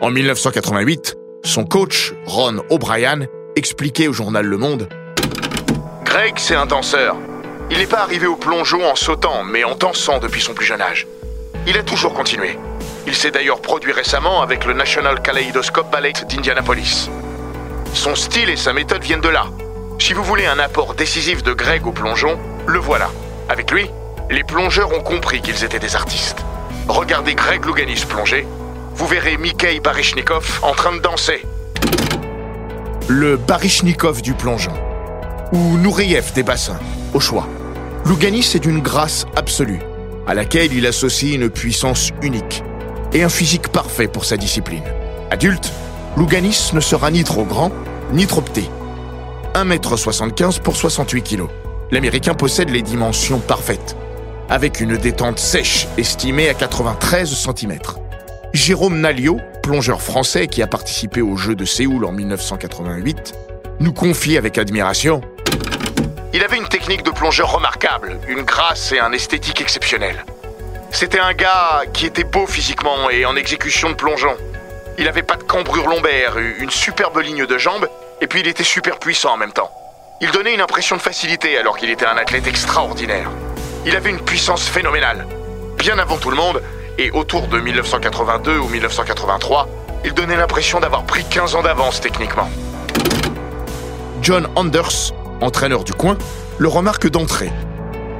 En 0.00 0.10
1988, 0.10 1.16
son 1.48 1.64
coach, 1.64 2.12
Ron 2.26 2.62
O'Brien, 2.68 3.20
expliquait 3.56 4.06
au 4.06 4.12
journal 4.12 4.44
Le 4.44 4.58
Monde 4.58 4.88
Greg, 6.04 6.34
c'est 6.36 6.54
un 6.54 6.66
danseur. 6.66 7.16
Il 7.70 7.78
n'est 7.78 7.86
pas 7.86 8.00
arrivé 8.00 8.26
au 8.26 8.36
plongeon 8.36 8.84
en 8.84 8.94
sautant, 8.94 9.44
mais 9.44 9.64
en 9.64 9.74
dansant 9.74 10.18
depuis 10.18 10.42
son 10.42 10.52
plus 10.52 10.66
jeune 10.66 10.82
âge. 10.82 11.06
Il 11.66 11.78
a 11.78 11.82
toujours 11.82 12.12
continué. 12.12 12.58
Il 13.06 13.14
s'est 13.14 13.30
d'ailleurs 13.30 13.62
produit 13.62 13.92
récemment 13.92 14.42
avec 14.42 14.66
le 14.66 14.74
National 14.74 15.22
Kaleidoscope 15.22 15.90
Ballet 15.90 16.12
d'Indianapolis. 16.28 17.08
Son 17.94 18.14
style 18.14 18.50
et 18.50 18.56
sa 18.56 18.74
méthode 18.74 19.02
viennent 19.02 19.22
de 19.22 19.28
là. 19.28 19.46
Si 19.98 20.12
vous 20.12 20.22
voulez 20.22 20.46
un 20.46 20.58
apport 20.58 20.94
décisif 20.94 21.42
de 21.42 21.54
Greg 21.54 21.86
au 21.86 21.92
plongeon, 21.92 22.38
le 22.66 22.78
voilà. 22.78 23.10
Avec 23.48 23.70
lui, 23.70 23.90
les 24.30 24.44
plongeurs 24.44 24.92
ont 24.92 25.02
compris 25.02 25.40
qu'ils 25.40 25.64
étaient 25.64 25.78
des 25.78 25.96
artistes. 25.96 26.44
Regardez 26.88 27.34
Greg 27.34 27.64
Louganis 27.64 28.04
plonger, 28.06 28.46
vous 28.98 29.06
verrez 29.06 29.36
Mikhail 29.36 29.78
Baryshnikov 29.78 30.58
en 30.62 30.72
train 30.72 30.92
de 30.92 30.98
danser. 30.98 31.46
Le 33.06 33.36
Baryshnikov 33.36 34.22
du 34.22 34.34
plongeon. 34.34 34.72
Ou 35.52 35.78
Nouriev 35.78 36.32
des 36.34 36.42
bassins, 36.42 36.80
au 37.14 37.20
choix. 37.20 37.46
Louganis 38.04 38.50
est 38.54 38.58
d'une 38.58 38.80
grâce 38.80 39.24
absolue, 39.36 39.78
à 40.26 40.34
laquelle 40.34 40.72
il 40.72 40.84
associe 40.84 41.36
une 41.36 41.48
puissance 41.48 42.10
unique 42.22 42.64
et 43.12 43.22
un 43.22 43.28
physique 43.28 43.68
parfait 43.68 44.08
pour 44.08 44.24
sa 44.24 44.36
discipline. 44.36 44.82
Adulte, 45.30 45.72
Louganis 46.16 46.70
ne 46.72 46.80
sera 46.80 47.12
ni 47.12 47.22
trop 47.22 47.44
grand, 47.44 47.70
ni 48.12 48.26
trop 48.26 48.40
petit. 48.40 48.68
1m75 49.54 50.60
pour 50.60 50.76
68 50.76 51.22
kg. 51.22 51.44
L'Américain 51.92 52.34
possède 52.34 52.70
les 52.70 52.82
dimensions 52.82 53.38
parfaites, 53.38 53.96
avec 54.50 54.80
une 54.80 54.96
détente 54.96 55.38
sèche 55.38 55.86
estimée 55.96 56.48
à 56.48 56.54
93 56.54 57.32
cm. 57.32 57.78
Jérôme 58.52 59.00
Nalio, 59.00 59.40
plongeur 59.62 60.02
français 60.02 60.46
qui 60.46 60.62
a 60.62 60.66
participé 60.66 61.20
aux 61.20 61.36
Jeux 61.36 61.54
de 61.54 61.64
Séoul 61.64 62.04
en 62.04 62.12
1988, 62.12 63.34
nous 63.80 63.92
confie 63.92 64.36
avec 64.36 64.58
admiration 64.58 65.20
il 66.34 66.44
avait 66.44 66.58
une 66.58 66.68
technique 66.68 67.02
de 67.02 67.10
plongeur 67.10 67.50
remarquable, 67.50 68.18
une 68.28 68.42
grâce 68.42 68.92
et 68.92 68.98
un 68.98 69.12
esthétique 69.12 69.62
exceptionnel. 69.62 70.24
C'était 70.90 71.18
un 71.18 71.32
gars 71.32 71.84
qui 71.94 72.04
était 72.04 72.22
beau 72.22 72.46
physiquement 72.46 73.08
et 73.08 73.24
en 73.24 73.34
exécution 73.34 73.88
de 73.88 73.94
plongeon. 73.94 74.36
Il 74.98 75.08
avait 75.08 75.22
pas 75.22 75.36
de 75.36 75.42
cambrure 75.42 75.88
lombaire, 75.88 76.36
une 76.36 76.70
superbe 76.70 77.18
ligne 77.22 77.46
de 77.46 77.56
jambes, 77.58 77.88
et 78.20 78.26
puis 78.26 78.40
il 78.40 78.46
était 78.46 78.62
super 78.62 78.98
puissant 78.98 79.32
en 79.32 79.36
même 79.38 79.52
temps. 79.52 79.70
Il 80.20 80.30
donnait 80.30 80.52
une 80.52 80.60
impression 80.60 80.96
de 80.96 81.00
facilité 81.00 81.56
alors 81.56 81.78
qu'il 81.78 81.88
était 81.88 82.06
un 82.06 82.18
athlète 82.18 82.46
extraordinaire. 82.46 83.30
Il 83.86 83.96
avait 83.96 84.10
une 84.10 84.20
puissance 84.20 84.68
phénoménale. 84.68 85.26
Bien 85.78 85.98
avant 85.98 86.18
tout 86.18 86.30
le 86.30 86.36
monde, 86.36 86.62
et 86.98 87.10
autour 87.12 87.46
de 87.48 87.58
1982 87.58 88.58
ou 88.58 88.68
1983, 88.68 89.68
il 90.04 90.12
donnait 90.12 90.36
l'impression 90.36 90.80
d'avoir 90.80 91.04
pris 91.04 91.24
15 91.24 91.54
ans 91.54 91.62
d'avance 91.62 92.00
techniquement. 92.00 92.48
John 94.20 94.48
Anders 94.56 95.12
entraîneur 95.40 95.84
du 95.84 95.92
coin, 95.92 96.16
le 96.58 96.68
remarque 96.68 97.08
d'entrée. 97.08 97.52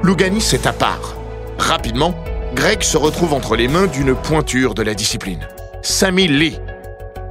Louganis 0.02 0.50
est 0.52 0.66
à 0.66 0.72
part. 0.72 1.16
Rapidement, 1.58 2.14
Greg 2.54 2.82
se 2.82 2.96
retrouve 2.96 3.34
entre 3.34 3.56
les 3.56 3.68
mains 3.68 3.86
d'une 3.86 4.14
pointure 4.14 4.74
de 4.74 4.82
la 4.82 4.94
discipline. 4.94 5.46
Sammy 5.82 6.28
Lee. 6.28 6.58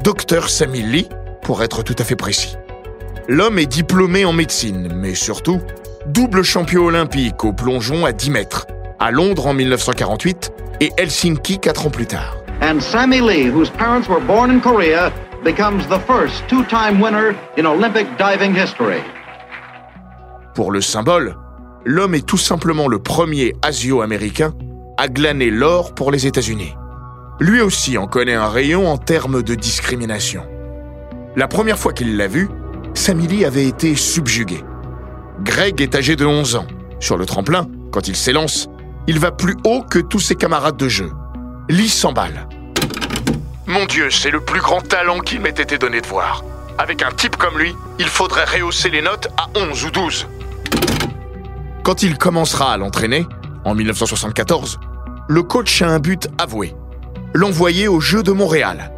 Docteur 0.03 0.49
Sammy 0.49 0.81
Lee, 0.81 1.09
pour 1.41 1.63
être 1.63 1.83
tout 1.83 1.95
à 1.97 2.03
fait 2.03 2.15
précis. 2.15 2.55
L'homme 3.27 3.59
est 3.59 3.65
diplômé 3.65 4.25
en 4.25 4.33
médecine, 4.33 4.89
mais 4.93 5.15
surtout, 5.15 5.61
double 6.05 6.43
champion 6.43 6.85
olympique 6.85 7.43
au 7.43 7.51
plongeon 7.51 8.05
à 8.05 8.11
10 8.11 8.29
mètres, 8.29 8.67
à 8.99 9.11
Londres 9.11 9.47
en 9.47 9.53
1948 9.53 10.51
et 10.79 10.91
Helsinki 10.97 11.59
4 11.59 11.87
ans 11.87 11.89
plus 11.89 12.07
tard. 12.07 12.37
And 12.61 12.79
Sammy 12.79 13.21
Lee, 13.21 13.49
whose 13.49 13.69
parents 13.69 14.07
were 14.09 14.19
born 14.19 14.51
in 14.51 14.59
Korea, 14.59 15.11
becomes 15.43 15.87
the 15.87 15.99
first 16.07 16.47
two-time 16.47 16.99
winner 17.01 17.35
in 17.57 17.65
Olympic 17.65 18.07
diving 18.17 18.53
history. 18.53 19.01
Pour 20.55 20.71
le 20.71 20.81
symbole, 20.81 21.35
l'homme 21.85 22.15
est 22.15 22.25
tout 22.25 22.37
simplement 22.37 22.87
le 22.87 22.99
premier 22.99 23.53
asio-américain 23.61 24.53
à 24.97 25.07
glaner 25.07 25.51
l'or 25.51 25.93
pour 25.93 26.11
les 26.11 26.25
États-Unis. 26.25 26.73
Lui 27.39 27.61
aussi 27.61 27.97
en 27.97 28.07
connaît 28.07 28.33
un 28.33 28.49
rayon 28.49 28.87
en 28.87 28.97
termes 28.97 29.43
de 29.43 29.53
discrimination. 29.53 30.43
La 31.35 31.47
première 31.47 31.77
fois 31.77 31.93
qu'il 31.93 32.17
l'a 32.17 32.27
vu, 32.27 32.49
Samili 32.95 33.45
avait 33.45 33.67
été 33.67 33.95
subjugué. 33.95 34.63
Greg 35.43 35.79
est 35.79 35.93
âgé 35.93 36.15
de 36.15 36.25
11 36.25 36.55
ans. 36.55 36.65
Sur 36.99 37.15
le 37.15 37.27
tremplin, 37.27 37.67
quand 37.91 38.07
il 38.07 38.15
s'élance, 38.15 38.67
il 39.07 39.19
va 39.19 39.31
plus 39.31 39.55
haut 39.63 39.83
que 39.83 39.99
tous 39.99 40.19
ses 40.19 40.35
camarades 40.35 40.77
de 40.77 40.89
jeu. 40.89 41.11
Lee 41.69 41.89
s'emballe. 41.89 42.47
Mon 43.65 43.85
Dieu, 43.85 44.09
c'est 44.09 44.31
le 44.31 44.41
plus 44.41 44.61
grand 44.61 44.81
talent 44.81 45.19
qu'il 45.19 45.39
m'ait 45.39 45.49
été 45.49 45.77
donné 45.77 46.01
de 46.01 46.07
voir. 46.07 46.43
Avec 46.77 47.01
un 47.01 47.11
type 47.11 47.37
comme 47.37 47.57
lui, 47.57 47.73
il 47.99 48.07
faudrait 48.07 48.45
rehausser 48.45 48.89
les 48.89 49.01
notes 49.01 49.27
à 49.37 49.47
11 49.57 49.85
ou 49.85 49.91
12. 49.91 50.27
Quand 51.83 52.03
il 52.03 52.17
commencera 52.17 52.73
à 52.73 52.77
l'entraîner, 52.77 53.25
en 53.65 53.73
1974, 53.75 54.79
le 55.27 55.43
coach 55.43 55.81
a 55.81 55.87
un 55.87 55.99
but 55.99 56.27
avoué. 56.37 56.75
L'envoyer 57.33 57.87
au 57.87 57.99
Jeux 57.99 58.23
de 58.23 58.31
Montréal. 58.31 58.91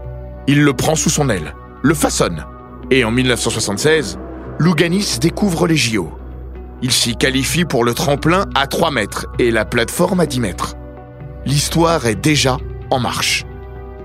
Il 0.47 0.63
le 0.63 0.73
prend 0.73 0.95
sous 0.95 1.09
son 1.09 1.29
aile, 1.29 1.55
le 1.81 1.93
façonne. 1.93 2.45
Et 2.91 3.03
en 3.03 3.11
1976, 3.11 4.19
Louganis 4.57 5.19
découvre 5.19 5.67
les 5.67 5.77
JO. 5.77 6.18
Il 6.81 6.91
s'y 6.91 7.15
qualifie 7.15 7.65
pour 7.65 7.83
le 7.83 7.93
tremplin 7.93 8.45
à 8.55 8.67
3 8.67 8.91
mètres 8.91 9.27
et 9.37 9.51
la 9.51 9.65
plateforme 9.65 10.19
à 10.19 10.25
10 10.25 10.39
mètres. 10.39 10.75
L'histoire 11.45 12.05
est 12.05 12.15
déjà 12.15 12.57
en 12.89 12.99
marche. 12.99 13.45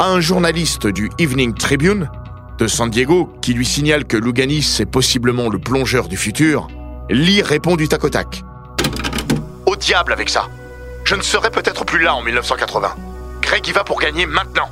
Un 0.01 0.21
journaliste 0.21 0.87
du 0.87 1.11
Evening 1.19 1.55
Tribune 1.55 2.09
de 2.59 2.67
San 2.67 2.91
Diego 2.91 3.33
qui 3.43 3.55
lui 3.55 3.67
signale 3.67 4.05
que 4.05 4.17
Louganis 4.17 4.77
est 4.81 4.87
possiblement 4.87 5.49
le 5.49 5.59
plongeur 5.59 6.09
du 6.09 6.17
futur, 6.17 6.69
Lee 7.11 7.43
répond 7.43 7.77
du 7.77 7.89
tac 7.89 8.05
au 8.05 8.09
tac 8.09 8.45
diable 9.85 10.13
avec 10.13 10.31
ça. 10.31 10.49
Je 11.05 11.15
ne 11.15 11.23
serai 11.23 11.51
peut-être 11.51 11.85
plus 11.85 12.03
là 12.03 12.15
en 12.15 12.23
1980. 12.23 12.95
Greg 13.43 13.67
y 13.67 13.73
va 13.73 13.85
pour 13.85 14.01
gagner 14.01 14.25
maintenant. 14.27 14.69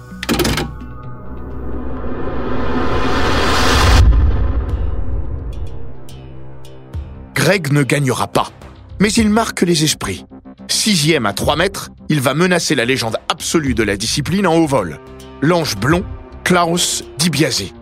Greg 7.42 7.72
ne 7.72 7.82
gagnera 7.82 8.28
pas, 8.28 8.52
mais 9.00 9.10
il 9.10 9.28
marque 9.28 9.62
les 9.62 9.82
esprits. 9.82 10.24
Sixième 10.68 11.26
à 11.26 11.32
3 11.32 11.56
mètres, 11.56 11.90
il 12.08 12.20
va 12.20 12.34
menacer 12.34 12.76
la 12.76 12.84
légende 12.84 13.16
absolue 13.28 13.74
de 13.74 13.82
la 13.82 13.96
discipline 13.96 14.46
en 14.46 14.54
haut 14.54 14.68
vol, 14.68 15.00
l'ange 15.40 15.76
blond 15.76 16.04
Klaus 16.44 17.02
Di 17.18 17.30
Biase. 17.30 17.72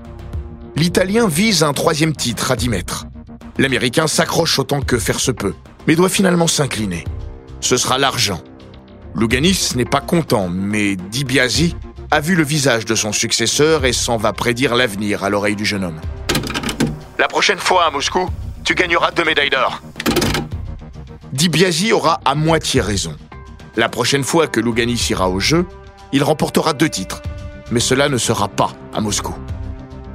L'Italien 0.76 1.28
vise 1.28 1.62
un 1.62 1.74
troisième 1.74 2.16
titre 2.16 2.50
à 2.50 2.56
10 2.56 2.70
mètres. 2.70 3.04
L'Américain 3.58 4.06
s'accroche 4.06 4.58
autant 4.58 4.80
que 4.80 4.98
faire 4.98 5.20
se 5.20 5.30
peut, 5.30 5.52
mais 5.86 5.94
doit 5.94 6.08
finalement 6.08 6.46
s'incliner. 6.46 7.04
Ce 7.60 7.76
sera 7.76 7.98
l'argent. 7.98 8.40
Louganis 9.14 9.72
n'est 9.76 9.84
pas 9.84 10.00
content, 10.00 10.48
mais 10.48 10.96
DiBiase 10.96 11.74
a 12.10 12.20
vu 12.20 12.34
le 12.34 12.44
visage 12.44 12.86
de 12.86 12.94
son 12.94 13.12
successeur 13.12 13.84
et 13.84 13.92
s'en 13.92 14.16
va 14.16 14.32
prédire 14.32 14.74
l'avenir 14.74 15.22
à 15.22 15.28
l'oreille 15.28 15.54
du 15.54 15.66
jeune 15.66 15.84
homme. 15.84 16.00
La 17.18 17.28
prochaine 17.28 17.58
fois 17.58 17.84
à 17.84 17.90
Moscou, 17.90 18.26
tu 18.70 18.76
gagneras 18.76 19.10
deux 19.10 19.24
médailles 19.24 19.50
d'or. 19.50 19.82
DiBiase 21.32 21.90
aura 21.90 22.20
à 22.24 22.36
moitié 22.36 22.80
raison. 22.80 23.16
La 23.74 23.88
prochaine 23.88 24.22
fois 24.22 24.46
que 24.46 24.60
Louganis 24.60 25.08
ira 25.10 25.28
au 25.28 25.40
jeu, 25.40 25.66
il 26.12 26.22
remportera 26.22 26.72
deux 26.72 26.88
titres. 26.88 27.20
Mais 27.72 27.80
cela 27.80 28.08
ne 28.08 28.16
sera 28.16 28.46
pas 28.46 28.70
à 28.94 29.00
Moscou. 29.00 29.34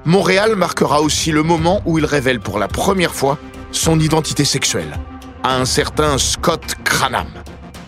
Montréal 0.06 0.56
marquera 0.56 1.02
aussi 1.02 1.34
le 1.34 1.44
moment 1.44 1.82
où 1.84 2.00
il 2.00 2.06
révèle 2.06 2.40
pour 2.40 2.58
la 2.58 2.70
première 2.70 3.14
fois 3.14 3.38
son 3.74 4.00
identité 4.00 4.46
sexuelle 4.46 4.98
à 5.44 5.58
un 5.58 5.66
certain 5.66 6.18
Scott 6.18 6.76
Cranham. 6.86 7.28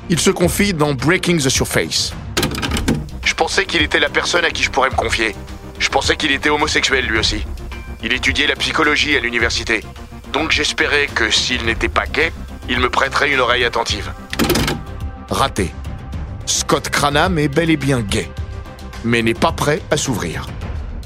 Il 0.10 0.20
se 0.20 0.32
confie 0.32 0.74
dans 0.74 0.94
Breaking 0.94 1.38
the 1.38 1.48
Surface. 1.48 2.12
Je 3.24 3.34
pensais 3.36 3.66
qu'il 3.66 3.84
était 3.84 4.02
la 4.02 4.10
personne 4.10 4.44
à 4.44 4.50
qui 4.50 4.64
je 4.64 4.70
pourrais 4.70 4.90
me 4.90 4.96
confier. 4.96 5.34
Je 5.80 5.88
pensais 5.88 6.18
qu'il 6.18 6.34
était 6.34 6.50
homosexuel 6.50 7.06
lui 7.06 7.20
aussi. 7.20 7.46
Il 8.04 8.12
étudiait 8.12 8.48
la 8.48 8.56
psychologie 8.58 9.16
à 9.16 9.22
l'université. 9.22 9.82
Donc 10.34 10.52
j'espérais 10.52 11.08
que 11.08 11.30
s'il 11.32 11.66
n'était 11.66 11.90
pas 11.90 12.06
gay, 12.06 12.32
il 12.70 12.80
me 12.80 12.90
prêterait 12.90 13.32
une 13.32 13.40
oreille 13.40 13.66
attentive. 13.66 14.12
Raté. 15.30 15.74
Scott 16.46 16.90
Cranham 16.90 17.38
est 17.38 17.48
bel 17.48 17.70
et 17.70 17.78
bien 17.78 18.00
gay, 18.02 18.32
mais 19.04 19.22
n'est 19.22 19.34
pas 19.34 19.52
prêt 19.52 19.82
à 19.92 19.98
s'ouvrir. 19.98 20.48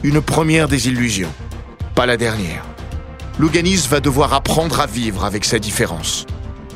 Une 0.04 0.22
première 0.22 0.68
désillusion, 0.68 1.32
pas 1.96 2.06
la 2.06 2.18
dernière. 2.18 2.64
Louganis 3.40 3.88
va 3.90 4.00
devoir 4.00 4.34
apprendre 4.34 4.80
à 4.80 4.86
vivre 4.86 5.26
avec 5.26 5.46
sa 5.46 5.58
différence. 5.58 6.26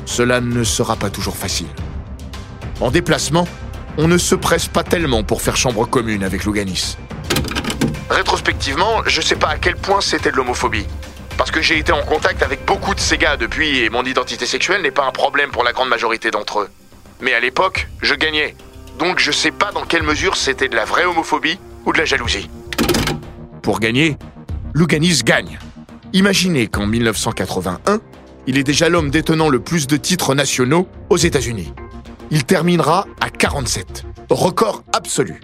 Cela 0.04 0.40
ne 0.40 0.64
sera 0.64 0.96
pas 0.96 1.10
toujours 1.10 1.36
facile. 1.36 1.68
En 2.80 2.90
déplacement, 2.90 3.46
on 3.98 4.08
ne 4.08 4.18
se 4.18 4.34
presse 4.34 4.66
pas 4.66 4.82
tellement 4.82 5.22
pour 5.22 5.42
faire 5.42 5.56
chambre 5.56 5.86
commune 5.86 6.24
avec 6.24 6.44
Louganis. 6.44 6.96
Rétrospectivement, 8.10 9.02
je 9.06 9.20
sais 9.20 9.36
pas 9.36 9.48
à 9.48 9.58
quel 9.58 9.76
point 9.76 10.00
c'était 10.00 10.30
de 10.30 10.36
l'homophobie. 10.36 10.86
Parce 11.36 11.50
que 11.50 11.60
j'ai 11.60 11.78
été 11.78 11.92
en 11.92 12.02
contact 12.02 12.42
avec 12.42 12.64
beaucoup 12.64 12.94
de 12.94 13.00
ces 13.00 13.18
gars 13.18 13.36
depuis 13.36 13.80
et 13.80 13.90
mon 13.90 14.04
identité 14.04 14.46
sexuelle 14.46 14.82
n'est 14.82 14.90
pas 14.90 15.06
un 15.06 15.12
problème 15.12 15.50
pour 15.50 15.64
la 15.64 15.72
grande 15.72 15.88
majorité 15.88 16.30
d'entre 16.30 16.60
eux. 16.60 16.68
Mais 17.20 17.34
à 17.34 17.40
l'époque, 17.40 17.88
je 18.00 18.14
gagnais. 18.14 18.56
Donc 18.98 19.18
je 19.18 19.30
sais 19.30 19.50
pas 19.50 19.70
dans 19.72 19.84
quelle 19.84 20.02
mesure 20.02 20.36
c'était 20.36 20.68
de 20.68 20.76
la 20.76 20.84
vraie 20.84 21.04
homophobie 21.04 21.58
ou 21.84 21.92
de 21.92 21.98
la 21.98 22.04
jalousie. 22.06 22.48
Pour 23.62 23.80
gagner, 23.80 24.16
Louganis 24.72 25.22
gagne. 25.24 25.58
Imaginez 26.12 26.68
qu'en 26.68 26.86
1981, 26.86 28.00
il 28.46 28.58
est 28.58 28.64
déjà 28.64 28.88
l'homme 28.88 29.10
détenant 29.10 29.48
le 29.48 29.60
plus 29.60 29.86
de 29.86 29.96
titres 29.96 30.34
nationaux 30.34 30.88
aux 31.10 31.16
États-Unis. 31.16 31.72
Il 32.30 32.44
terminera 32.44 33.06
à 33.20 33.28
47, 33.28 34.04
record 34.30 34.84
absolu. 34.94 35.40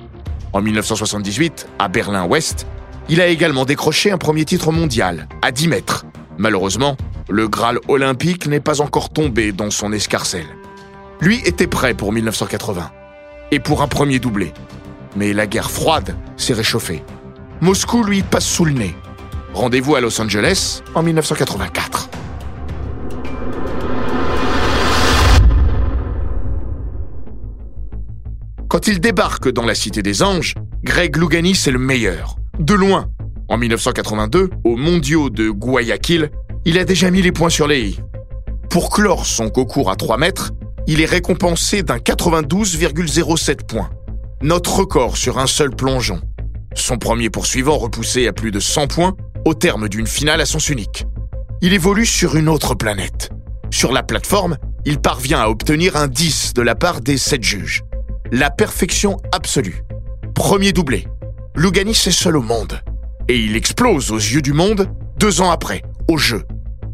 En 0.52 0.62
1978, 0.62 1.68
à 1.78 1.88
Berlin-Ouest, 1.88 2.66
il 3.08 3.20
a 3.20 3.26
également 3.26 3.64
décroché 3.64 4.10
un 4.10 4.18
premier 4.18 4.44
titre 4.44 4.72
mondial, 4.72 5.28
à 5.42 5.52
10 5.52 5.68
mètres. 5.68 6.06
Malheureusement, 6.38 6.96
le 7.28 7.48
Graal 7.48 7.78
olympique 7.88 8.46
n'est 8.46 8.60
pas 8.60 8.80
encore 8.80 9.10
tombé 9.10 9.52
dans 9.52 9.70
son 9.70 9.92
escarcelle. 9.92 10.46
Lui 11.20 11.40
était 11.44 11.66
prêt 11.66 11.94
pour 11.94 12.12
1980, 12.12 12.90
et 13.50 13.60
pour 13.60 13.82
un 13.82 13.88
premier 13.88 14.18
doublé. 14.18 14.52
Mais 15.16 15.32
la 15.32 15.46
guerre 15.46 15.70
froide 15.70 16.16
s'est 16.36 16.54
réchauffée. 16.54 17.02
Moscou 17.60 18.02
lui 18.02 18.22
passe 18.22 18.46
sous 18.46 18.64
le 18.64 18.72
nez. 18.72 18.94
Rendez-vous 19.54 19.94
à 19.94 20.00
Los 20.00 20.20
Angeles 20.20 20.82
en 20.94 21.02
1984. 21.02 22.08
Quand 28.68 28.86
il 28.86 29.00
débarque 29.00 29.52
dans 29.52 29.66
la 29.66 29.74
Cité 29.74 30.02
des 30.02 30.22
Anges, 30.22 30.54
Greg 30.82 31.16
Louganis 31.16 31.64
est 31.66 31.70
le 31.70 31.78
meilleur. 31.78 32.36
De 32.58 32.74
loin. 32.74 33.08
En 33.48 33.58
1982, 33.58 34.50
aux 34.64 34.76
mondiaux 34.76 35.30
de 35.30 35.50
Guayaquil, 35.50 36.30
il 36.64 36.78
a 36.78 36.84
déjà 36.84 37.10
mis 37.10 37.22
les 37.22 37.32
points 37.32 37.50
sur 37.50 37.66
les 37.66 37.80
i. 37.80 38.00
Pour 38.70 38.90
clore 38.90 39.26
son 39.26 39.50
concours 39.50 39.90
à 39.90 39.96
3 39.96 40.16
mètres, 40.18 40.52
il 40.86 41.00
est 41.00 41.06
récompensé 41.06 41.82
d'un 41.82 41.98
92,07 41.98 43.66
points. 43.66 43.90
Notre 44.42 44.76
record 44.76 45.16
sur 45.16 45.38
un 45.38 45.46
seul 45.46 45.70
plongeon. 45.70 46.20
Son 46.74 46.98
premier 46.98 47.30
poursuivant 47.30 47.78
repoussé 47.78 48.26
à 48.26 48.32
plus 48.32 48.50
de 48.50 48.60
100 48.60 48.86
points 48.86 49.14
au 49.44 49.54
terme 49.54 49.88
d'une 49.88 50.06
finale 50.06 50.40
à 50.40 50.46
sens 50.46 50.68
unique. 50.68 51.06
Il 51.60 51.72
évolue 51.72 52.06
sur 52.06 52.36
une 52.36 52.48
autre 52.48 52.74
planète. 52.74 53.30
Sur 53.70 53.92
la 53.92 54.02
plateforme, 54.02 54.56
il 54.84 54.98
parvient 54.98 55.40
à 55.40 55.48
obtenir 55.48 55.96
un 55.96 56.08
10 56.08 56.54
de 56.54 56.62
la 56.62 56.74
part 56.74 57.00
des 57.00 57.18
7 57.18 57.42
juges 57.42 57.82
la 58.32 58.48
perfection 58.48 59.18
absolue. 59.30 59.84
Premier 60.34 60.72
doublé. 60.72 61.06
Louganis 61.54 62.04
est 62.06 62.12
seul 62.12 62.36
au 62.38 62.42
monde. 62.42 62.80
Et 63.28 63.36
il 63.36 63.56
explose 63.56 64.10
aux 64.10 64.16
yeux 64.16 64.40
du 64.40 64.54
monde 64.54 64.88
deux 65.18 65.42
ans 65.42 65.50
après, 65.50 65.82
au 66.08 66.16
jeu. 66.16 66.44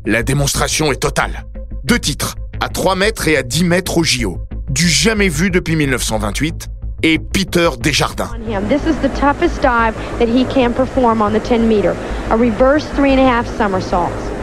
La 0.05 0.25
démonstration 0.25 0.91
est 0.91 0.97
totale. 1.01 1.45
Deux 1.85 2.01
titres, 2.01 2.35
à 2.61 2.69
3 2.69 2.97
mètres 2.97 3.29
et 3.29 3.37
à 3.37 3.45
10 3.45 3.65
mètres 3.65 3.99
au 3.99 4.03
JO. 4.03 4.39
Du 4.69 4.89
jamais 4.89 5.29
vu 5.29 5.51
depuis 5.51 5.77
1928 5.77 6.69
et 7.05 7.21
Peter 7.21 7.71
Desjardins. 7.79 8.31
This 8.69 8.83
is 8.83 8.97
the 9.01 9.21
toughest 9.21 9.63
dive 9.63 9.95
that 10.19 10.27
he 10.27 10.45
can 10.45 10.73
perform 10.73 11.23
on 11.23 11.31
the 11.31 11.41
10 11.41 11.69
meter. 11.69 11.95
A 12.31 12.37
reverse 12.37 12.85
three 12.97 13.13
and 13.13 13.21
a 13.21 13.31
half 13.31 13.47
somersaults. 13.57 14.38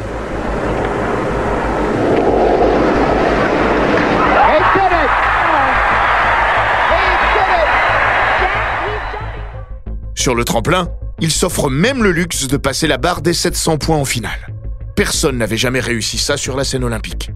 Sur 10.25 10.33
le 10.33 10.43
tremplin, 10.43 10.89
il 11.19 11.29
s'offre 11.29 11.69
même 11.69 12.01
le 12.01 12.11
luxe 12.11 12.47
de 12.47 12.57
passer 12.57 12.87
la 12.87 12.97
barre 12.97 13.21
des 13.21 13.31
700 13.31 13.77
points 13.77 13.97
en 13.97 14.05
finale. 14.05 14.51
Personne 14.95 15.37
n'avait 15.37 15.55
jamais 15.55 15.79
réussi 15.79 16.17
ça 16.17 16.35
sur 16.35 16.57
la 16.57 16.63
scène 16.63 16.83
olympique. 16.83 17.29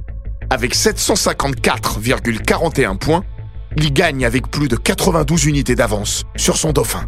Avec 0.50 0.76
754,41 0.76 2.98
points, 2.98 3.24
il 3.78 3.94
gagne 3.94 4.26
avec 4.26 4.50
plus 4.50 4.68
de 4.68 4.76
92 4.76 5.46
unités 5.46 5.76
d'avance 5.76 6.24
sur 6.36 6.58
son 6.58 6.72
dauphin. 6.72 7.06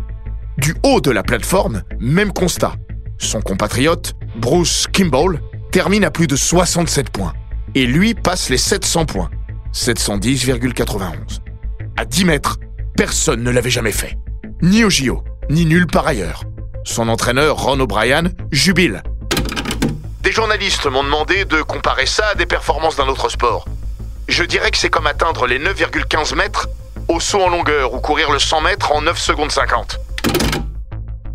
Du 0.60 0.76
haut 0.84 1.02
de 1.02 1.10
la 1.10 1.24
plateforme, 1.24 1.82
même 2.00 2.32
constat. 2.32 2.76
Son 3.18 3.42
compatriote, 3.42 4.14
Bruce 4.36 4.86
Kimball, 4.86 5.42
termine 5.72 6.04
à 6.04 6.12
plus 6.12 6.28
de 6.28 6.36
67 6.36 7.10
points. 7.10 7.34
Et 7.74 7.88
lui 7.88 8.14
passe 8.14 8.52
les 8.52 8.60
700 8.60 9.08
points. 9.08 9.32
710,91. 9.74 11.40
À 11.98 12.06
10 12.06 12.26
mètres, 12.26 12.60
personne 12.96 13.42
ne 13.42 13.50
l'avait 13.50 13.72
jamais 13.72 13.92
fait. 13.92 14.16
Ni 14.62 14.84
au 14.84 14.92
JO, 14.92 15.24
ni 15.50 15.66
nulle 15.66 15.88
part 15.88 16.08
ailleurs. 16.08 16.44
Son 16.84 17.10
entraîneur, 17.10 17.58
Ron 17.58 17.80
O'Brien, 17.80 18.24
jubile. 18.52 19.04
Des 20.24 20.32
journalistes 20.32 20.86
m'ont 20.86 21.04
demandé 21.04 21.46
de 21.46 21.62
comparer 21.62 22.06
ça 22.06 22.28
à 22.32 22.36
des 22.36 22.46
performances 22.46 22.96
d'un 22.96 23.08
autre 23.08 23.30
sport. 23.30 23.66
Je 24.28 24.44
dirais 24.44 24.72
que 24.72 24.78
c'est 24.78 24.90
comme 24.90 25.08
atteindre 25.08 25.48
les 25.48 25.60
9,15 25.60 26.36
mètres 26.36 26.70
au 27.08 27.20
saut 27.20 27.42
en 27.42 27.50
longueur 27.50 27.94
ou 27.94 28.00
courir 28.00 28.32
le 28.32 28.40
100 28.40 28.62
mètres 28.62 28.92
en 28.92 29.02
9 29.02 29.18
secondes 29.18 29.52
50. 29.52 30.00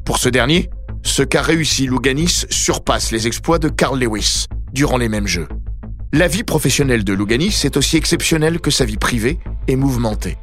Pour 0.04 0.18
ce 0.18 0.28
dernier, 0.28 0.70
ce 1.02 1.22
qu'a 1.22 1.42
réussi 1.42 1.86
Louganis 1.86 2.46
surpasse 2.50 3.10
les 3.10 3.26
exploits 3.26 3.58
de 3.58 3.68
Carl 3.68 3.98
Lewis 3.98 4.46
durant 4.72 4.96
les 4.96 5.08
mêmes 5.08 5.26
Jeux. 5.26 5.48
La 6.12 6.28
vie 6.28 6.44
professionnelle 6.44 7.04
de 7.04 7.12
Louganis 7.12 7.62
est 7.64 7.76
aussi 7.76 7.96
exceptionnelle 7.96 8.60
que 8.60 8.70
sa 8.70 8.84
vie 8.84 8.96
privée 8.96 9.38
et 9.68 9.76
mouvementée. 9.76 10.38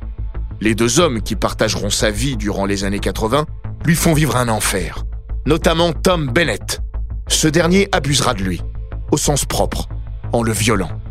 Les 0.64 0.76
deux 0.76 1.02
hommes 1.02 1.22
qui 1.22 1.36
partageront 1.36 1.90
sa 1.90 2.10
vie 2.10 2.38
durant 2.38 2.66
les 2.66 2.86
années 2.86 3.02
80 3.02 3.46
lui 3.84 3.98
font 3.98 4.14
vivre 4.14 4.38
un 4.38 4.48
enfer, 4.48 5.04
notamment 5.46 5.92
Tom 5.92 6.32
Bennett. 6.32 6.80
Ce 7.28 7.50
dernier 7.50 7.90
abusera 7.92 8.34
de 8.34 8.44
lui, 8.44 8.62
au 9.12 9.18
sens 9.18 9.44
propre, 9.44 9.90
en 10.32 10.42
le 10.42 10.54
violant. 10.54 11.02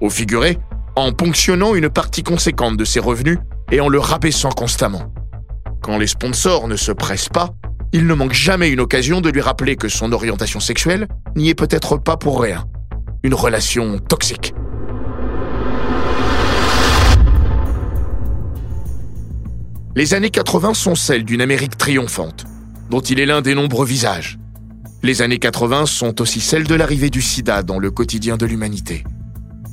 Au 0.00 0.08
figuré, 0.08 0.56
en 0.96 1.12
ponctionnant 1.12 1.74
une 1.74 1.90
partie 1.90 2.22
conséquente 2.22 2.78
de 2.78 2.86
ses 2.86 3.00
revenus 3.00 3.38
et 3.70 3.82
en 3.82 3.88
le 3.90 3.98
rabaissant 3.98 4.48
constamment. 4.48 5.12
Quand 5.82 5.98
les 5.98 6.06
sponsors 6.06 6.66
ne 6.66 6.76
se 6.76 6.92
pressent 6.92 7.28
pas, 7.28 7.50
il 7.92 8.06
ne 8.06 8.14
manque 8.14 8.32
jamais 8.32 8.70
une 8.70 8.80
occasion 8.80 9.20
de 9.20 9.28
lui 9.28 9.42
rappeler 9.42 9.76
que 9.76 9.90
son 9.90 10.10
orientation 10.10 10.58
sexuelle 10.58 11.06
n'y 11.36 11.50
est 11.50 11.54
peut-être 11.54 11.98
pas 11.98 12.16
pour 12.16 12.40
rien. 12.40 12.64
Une 13.24 13.34
relation 13.34 13.98
toxique. 13.98 14.54
Les 19.96 20.14
années 20.14 20.30
80 20.30 20.74
sont 20.74 20.94
celles 20.94 21.24
d'une 21.24 21.40
Amérique 21.40 21.76
triomphante, 21.76 22.44
dont 22.90 23.00
il 23.00 23.18
est 23.18 23.26
l'un 23.26 23.42
des 23.42 23.56
nombreux 23.56 23.84
visages. 23.84 24.38
Les 25.02 25.20
années 25.20 25.40
80 25.40 25.86
sont 25.86 26.20
aussi 26.20 26.40
celles 26.40 26.62
de 26.62 26.76
l'arrivée 26.76 27.10
du 27.10 27.20
sida 27.20 27.64
dans 27.64 27.80
le 27.80 27.90
quotidien 27.90 28.36
de 28.36 28.46
l'humanité. 28.46 29.02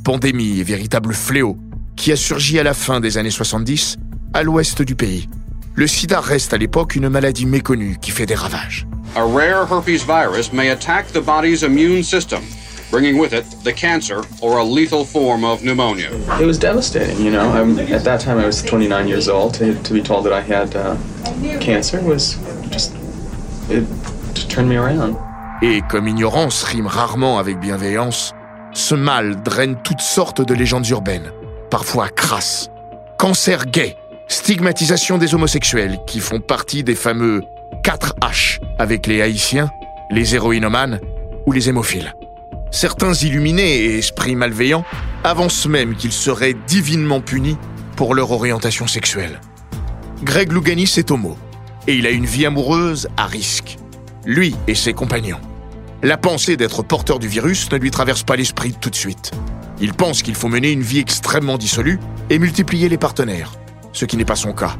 Pandémie 0.03 0.60
et 0.60 0.63
véritable 0.63 1.13
fléau 1.13 1.60
qui 1.95 2.12
a 2.12 2.15
surgi 2.15 2.58
à 2.58 2.63
la 2.63 2.73
fin 2.73 2.99
des 2.99 3.19
années 3.19 3.30
70 3.30 3.97
à 4.34 4.41
l'ouest 4.41 4.82
du 4.82 4.95
pays. 4.95 5.30
Le 5.75 5.86
sida 5.86 6.19
reste 6.19 6.51
à 6.51 6.58
l'époque 6.58 6.95
une 6.95 7.10
maladie 7.10 7.45
méconnue 7.45 7.97
qui 8.01 8.10
fait 8.10 8.25
des 8.25 8.34
ravages. 8.34 8.88
A 9.15 9.21
rare 9.21 9.71
herpes 9.71 10.03
virus 10.08 10.51
may 10.51 10.71
attack 10.71 11.12
the 11.13 11.21
body's 11.23 11.62
immune 11.62 12.01
system, 12.01 12.41
bringing 12.89 13.17
with 13.17 13.34
it 13.34 13.45
the 13.63 13.73
cancer 13.73 14.23
or 14.41 14.58
a 14.58 14.63
lethal 14.63 15.04
form 15.06 15.43
of 15.43 15.63
pneumonia. 15.63 16.12
It 16.39 16.45
was 16.45 16.58
devastating, 16.58 17.23
you 17.23 17.32
know. 17.32 17.50
I'm, 17.50 17.78
at 17.80 18.04
that 18.04 18.21
time, 18.21 18.38
I 18.38 18.45
was 18.45 18.62
29 18.63 19.08
years 19.08 19.28
old. 19.28 19.54
To, 19.56 19.73
to 19.84 19.93
be 19.93 20.02
told 20.02 20.26
that 20.26 20.34
I 20.34 20.41
had 20.41 20.76
uh, 20.76 20.95
cancer 21.60 22.02
was 22.02 22.38
just. 22.69 22.93
It 23.69 23.86
turned 24.50 24.69
me 24.69 24.78
around. 24.78 25.17
Et 25.62 25.82
comme 25.89 26.08
ignorance 26.08 26.63
rime 26.63 26.88
rarement 26.88 27.39
avec 27.39 27.60
bienveillance, 27.60 28.34
ce 28.73 28.93
mal 28.93 29.41
draine 29.41 29.76
toutes 29.84 30.02
sortes 30.02 30.41
de 30.41 30.54
légendes 30.54 30.88
urbaines, 30.89 31.32
parfois 31.71 32.10
crasses. 32.10 32.69
Cancer 33.17 33.65
gay, 33.65 33.97
stigmatisation 34.28 35.17
des 35.17 35.34
homosexuels 35.34 35.97
qui 36.06 36.19
font 36.19 36.39
partie 36.39 36.84
des 36.84 36.93
fameux 36.93 37.41
4 37.84 38.15
H 38.21 38.60
avec 38.78 39.08
les 39.08 39.21
haïtiens, 39.21 39.71
les 40.12 40.36
héroïnomanes 40.36 41.00
ou 41.47 41.52
les 41.52 41.69
hémophiles. 41.69 42.13
Certains 42.71 43.13
illuminés 43.13 43.77
et 43.77 43.97
esprits 43.97 44.36
malveillants 44.36 44.86
avancent 45.23 45.67
même 45.67 45.95
qu'ils 45.95 46.12
seraient 46.12 46.56
divinement 46.67 47.21
punis 47.21 47.58
pour 47.95 48.13
leur 48.13 48.32
orientation 48.32 48.88
sexuelle. 48.88 49.41
Greg 50.23 50.51
Louganis 50.51 50.93
est 50.97 51.12
homo 51.12 51.38
et 51.88 51.95
il 51.95 52.06
a 52.06 52.12
une 52.12 52.25
vie 52.25 52.45
amoureuse 52.45 53.08
à 53.17 53.25
risque. 53.25 53.77
Lui 54.25 54.56
et 54.67 54.75
ses 54.75 54.93
compagnons. 54.93 55.39
La 56.03 56.17
pensée 56.17 56.58
d'être 56.58 56.84
porteur 56.84 57.17
du 57.17 57.27
virus 57.27 57.71
ne 57.71 57.77
lui 57.77 57.91
traverse 57.91 58.23
pas 58.23 58.36
l'esprit 58.36 58.73
tout 58.80 58.89
de 58.89 58.95
suite. 58.95 59.32
Il 59.80 59.93
pense 59.93 60.21
qu'il 60.21 60.36
faut 60.36 60.47
mener 60.47 60.71
une 60.71 60.82
vie 60.82 60.99
extrêmement 60.99 61.58
dissolue 61.58 61.99
et 62.30 62.39
multiplier 62.39 62.89
les 62.89 62.97
partenaires, 62.97 63.53
ce 63.93 64.06
qui 64.06 64.17
n'est 64.17 64.25
pas 64.25 64.36
son 64.36 64.53
cas. 64.53 64.75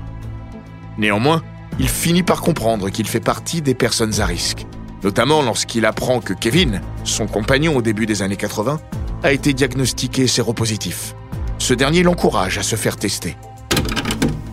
Néanmoins, 0.98 1.44
il 1.80 1.88
finit 1.88 2.24
par 2.24 2.42
comprendre 2.42 2.90
qu'il 2.90 3.08
fait 3.08 3.20
partie 3.20 3.62
des 3.62 3.76
personnes 3.76 4.20
à 4.20 4.26
risque, 4.26 4.66
notamment 5.04 5.42
lorsqu'il 5.42 5.86
apprend 5.86 6.20
que 6.20 6.34
Kevin, 6.34 6.82
son 7.04 7.28
compagnon 7.28 7.76
au 7.76 7.82
début 7.82 8.06
des 8.06 8.22
années 8.22 8.36
80, 8.36 8.80
a 9.24 9.32
été 9.32 9.54
diagnostiqué 9.54 10.28
séropositif. 10.28 11.16
Ce 11.60 11.74
dernier 11.74 12.04
l'encourage 12.04 12.58
à 12.58 12.64
se 12.64 12.76
faire 12.76 12.98
tester. 12.98 13.36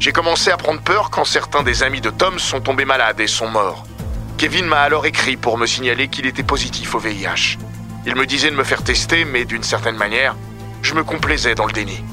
J'ai 0.00 0.12
commencé 0.12 0.50
à 0.50 0.56
prendre 0.56 0.80
peur 0.80 1.10
quand 1.10 1.24
certains 1.24 1.62
des 1.62 1.82
amis 1.82 2.00
de 2.00 2.10
Tom 2.10 2.38
sont 2.38 2.60
tombés 2.60 2.84
malades 2.84 3.20
et 3.20 3.26
sont 3.26 3.48
morts. 3.48 3.84
Kevin 4.36 4.66
m'a 4.66 4.80
alors 4.80 5.06
écrit 5.06 5.36
pour 5.36 5.56
me 5.58 5.66
signaler 5.66 6.08
qu'il 6.08 6.26
était 6.26 6.42
positif 6.42 6.94
au 6.94 6.98
VIH. 6.98 7.58
Il 8.06 8.16
me 8.16 8.26
disait 8.26 8.50
de 8.50 8.56
me 8.56 8.64
faire 8.64 8.82
tester, 8.82 9.24
mais 9.24 9.44
d'une 9.44 9.62
certaine 9.62 9.96
manière, 9.96 10.36
je 10.82 10.94
me 10.94 11.04
complaisais 11.04 11.54
dans 11.54 11.66
le 11.66 11.72
déni. 11.72 12.04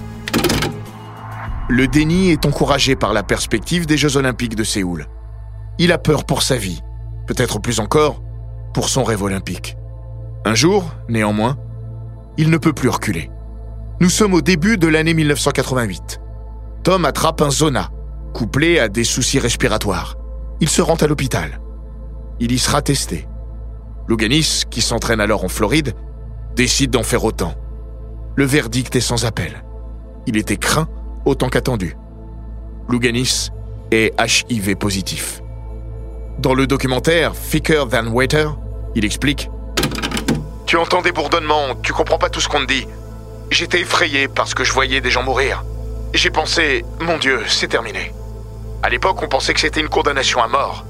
Le 1.68 1.88
déni 1.88 2.32
est 2.32 2.46
encouragé 2.46 2.96
par 2.96 3.14
la 3.14 3.24
perspective 3.24 3.86
des 3.86 3.98
Jeux 3.98 4.18
olympiques 4.18 4.56
de 4.56 4.64
Séoul. 4.64 5.08
Il 5.80 5.92
a 5.92 5.98
peur 5.98 6.26
pour 6.26 6.44
sa 6.44 6.58
vie, 6.58 6.82
peut-être 7.32 7.60
plus 7.60 7.80
encore 7.80 8.22
pour 8.74 8.90
son 8.90 9.06
rêve 9.06 9.24
olympique. 9.24 9.78
Un 10.44 10.54
jour, 10.54 10.92
néanmoins, 11.08 11.58
il 12.38 12.50
ne 12.50 12.58
peut 12.58 12.74
plus 12.74 12.90
reculer. 12.90 13.32
Nous 14.02 14.10
sommes 14.10 14.34
au 14.34 14.42
début 14.42 14.78
de 14.78 14.90
l'année 14.90 15.14
1988. 15.14 16.20
Tom 16.84 17.06
attrape 17.06 17.42
un 17.42 17.50
zona, 17.50 17.90
couplé 18.34 18.80
à 18.80 18.90
des 18.90 19.06
soucis 19.06 19.40
respiratoires. 19.40 20.18
Il 20.60 20.68
se 20.68 20.82
rend 20.82 20.96
à 20.96 21.08
l'hôpital. 21.08 21.62
Il 22.42 22.52
y 22.52 22.60
sera 22.60 22.82
testé. 22.82 23.30
Louganis, 24.10 24.64
qui 24.70 24.82
s'entraîne 24.82 25.22
alors 25.22 25.46
en 25.46 25.50
Floride, 25.50 25.94
décide 26.58 26.92
d'en 26.92 27.04
faire 27.04 27.24
autant. 27.24 27.56
Le 28.36 28.44
verdict 28.44 28.94
est 28.98 29.00
sans 29.00 29.24
appel. 29.24 29.64
Il 30.28 30.36
était 30.36 30.58
craint 30.58 30.90
autant 31.24 31.48
qu'attendu. 31.48 31.96
Louganis 32.90 33.52
est 33.92 34.14
HIV 34.20 34.76
positif. 34.76 35.42
Dans 36.42 36.56
le 36.56 36.66
documentaire 36.66 37.34
Thicker 37.34 37.88
Than 37.88 38.08
Waiter, 38.08 38.48
il 38.96 39.06
explique 39.06 39.52
Tu 40.66 40.76
entends 40.76 41.04
des 41.04 41.12
bourdonnements, 41.12 41.76
tu 41.84 41.94
comprends 41.94 42.18
pas 42.18 42.32
tout 42.32 42.42
ce 42.42 42.48
qu'on 42.48 42.62
te 42.62 42.66
dit. 42.66 42.88
J'étais 43.52 43.82
effrayé 43.82 44.28
parce 44.28 44.56
que 44.56 44.64
je 44.64 44.74
voyais 44.74 45.02
des 45.02 45.12
gens 45.12 45.22
mourir. 45.22 45.64
J'ai 46.16 46.32
pensé, 46.32 46.84
mon 47.00 47.20
Dieu, 47.20 47.42
c'est 47.48 47.68
terminé. 47.68 48.12
À 48.82 48.90
l'époque, 48.90 49.22
on 49.22 49.28
pensait 49.28 49.54
que 49.54 49.60
c'était 49.60 49.82
une 49.82 49.88
condamnation 49.88 50.42
à 50.42 50.48
mort. 50.48 50.84